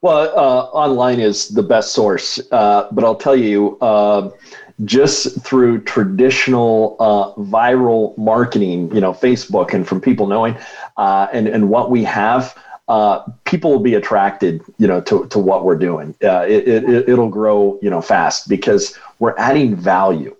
[0.00, 4.30] Well, uh, online is the best source, uh, but I'll tell you, uh,
[4.84, 10.56] just through traditional uh, viral marketing, you know, Facebook, and from people knowing,
[10.96, 12.56] uh, and and what we have,
[12.88, 16.14] uh, people will be attracted, you know, to, to what we're doing.
[16.22, 20.34] Uh, it, it it'll grow, you know, fast because we're adding value.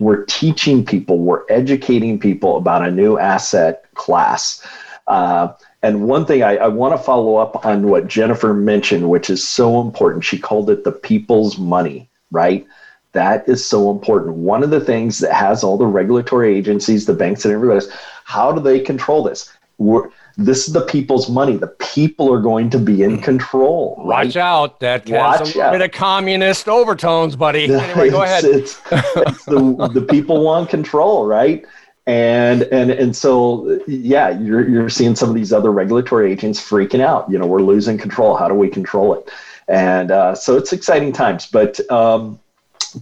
[0.00, 4.66] We're teaching people, we're educating people about a new asset class.
[5.06, 9.30] Uh, and one thing I, I want to follow up on what Jennifer mentioned, which
[9.30, 10.24] is so important.
[10.24, 12.66] She called it the people's money, right?
[13.14, 14.36] That is so important.
[14.36, 17.96] One of the things that has all the regulatory agencies, the banks, and everybody else,
[18.24, 19.52] how do they control this?
[19.78, 21.56] We're, this is the people's money.
[21.56, 23.94] The people are going to be in control.
[23.98, 24.26] Right?
[24.26, 24.80] Watch out.
[24.80, 25.72] That has a out.
[25.72, 27.72] bit of communist overtones, buddy.
[27.84, 28.44] Anyway, go ahead.
[28.44, 31.64] It's, it's the, the people want control, right?
[32.06, 37.00] And and and so yeah, you're you're seeing some of these other regulatory agents freaking
[37.00, 37.30] out.
[37.30, 38.36] You know, we're losing control.
[38.36, 39.30] How do we control it?
[39.68, 41.46] And uh, so it's exciting times.
[41.46, 42.38] But um,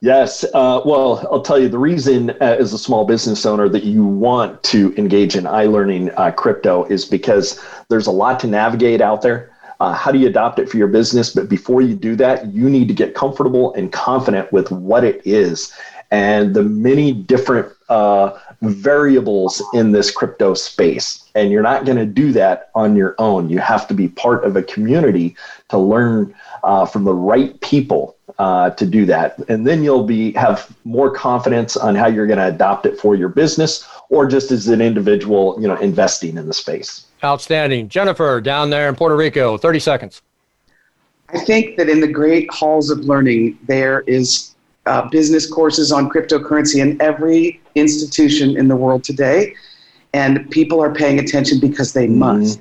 [0.00, 0.44] Yes.
[0.44, 4.04] Uh, well, I'll tell you the reason, uh, as a small business owner, that you
[4.04, 9.22] want to engage in iLearning uh, crypto is because there's a lot to navigate out
[9.22, 9.54] there.
[9.80, 11.34] Uh, how do you adopt it for your business?
[11.34, 15.22] But before you do that, you need to get comfortable and confident with what it
[15.24, 15.72] is
[16.10, 21.30] and the many different uh, variables in this crypto space.
[21.34, 23.50] And you're not going to do that on your own.
[23.50, 25.36] You have to be part of a community
[25.68, 26.34] to learn
[26.68, 31.10] uh, from the right people uh, to do that, and then you'll be have more
[31.10, 34.82] confidence on how you're going to adopt it for your business or just as an
[34.82, 37.06] individual, you know, investing in the space.
[37.24, 37.88] Outstanding.
[37.88, 40.22] Jennifer, down there in Puerto Rico, 30 seconds.
[41.30, 44.54] I think that in the great halls of learning, there is
[44.84, 49.54] uh, business courses on cryptocurrency in every institution in the world today,
[50.12, 52.60] and people are paying attention because they must,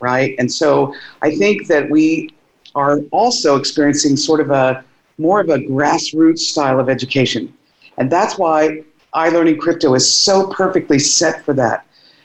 [0.00, 0.34] right?
[0.38, 2.35] And so I think that we
[2.76, 4.84] are also experiencing sort of a
[5.18, 7.52] more of a grassroots style of education,
[7.98, 11.84] and that's why iLearning Crypto is so perfectly set for that.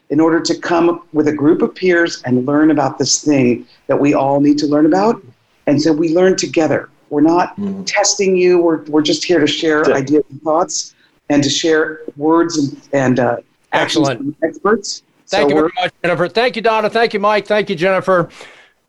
[0.10, 3.98] In order to come with a group of peers and learn about this thing that
[3.98, 5.24] we all need to learn about,
[5.68, 6.90] and so we learn together.
[7.10, 7.86] We're not mm.
[7.86, 8.60] testing you.
[8.60, 9.96] We're, we're just here to share yeah.
[9.96, 10.96] ideas and thoughts
[11.30, 13.38] and to share words and, and uh,
[13.72, 15.04] excellent experts.
[15.28, 16.28] Thank so you very much, Jennifer.
[16.28, 16.90] Thank you, Donna.
[16.90, 17.48] Thank you, Mike.
[17.48, 18.30] Thank you, Jennifer.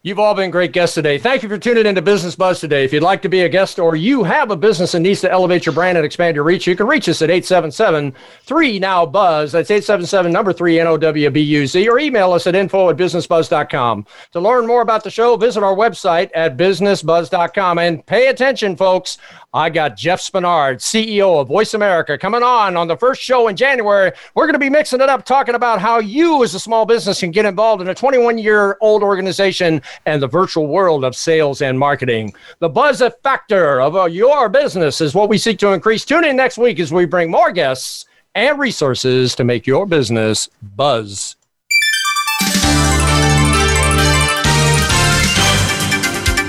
[0.05, 1.17] You've all been great guests today.
[1.17, 2.85] Thank you for tuning into Business Buzz today.
[2.85, 5.31] If you'd like to be a guest or you have a business that needs to
[5.31, 9.07] elevate your brand and expand your reach, you can reach us at 877 3 Now
[9.07, 9.53] Buzz.
[9.53, 12.91] That's 877 number 3 N O W B U Z or email us at info
[12.91, 14.05] at businessbuzz.com.
[14.33, 17.79] To learn more about the show, visit our website at businessbuzz.com.
[17.79, 19.19] And pay attention, folks.
[19.55, 23.57] I got Jeff Spenard, CEO of Voice America, coming on on the first show in
[23.57, 24.11] January.
[24.35, 27.21] We're going to be mixing it up, talking about how you, as a small business,
[27.21, 31.61] can get involved in a 21 year old organization and the virtual world of sales
[31.61, 32.33] and marketing.
[32.61, 36.07] The buzz factor of uh, your business is what we seek to increase.
[36.07, 40.49] Tune in next week as we bring more guests and resources to make your business
[40.63, 41.37] buzz.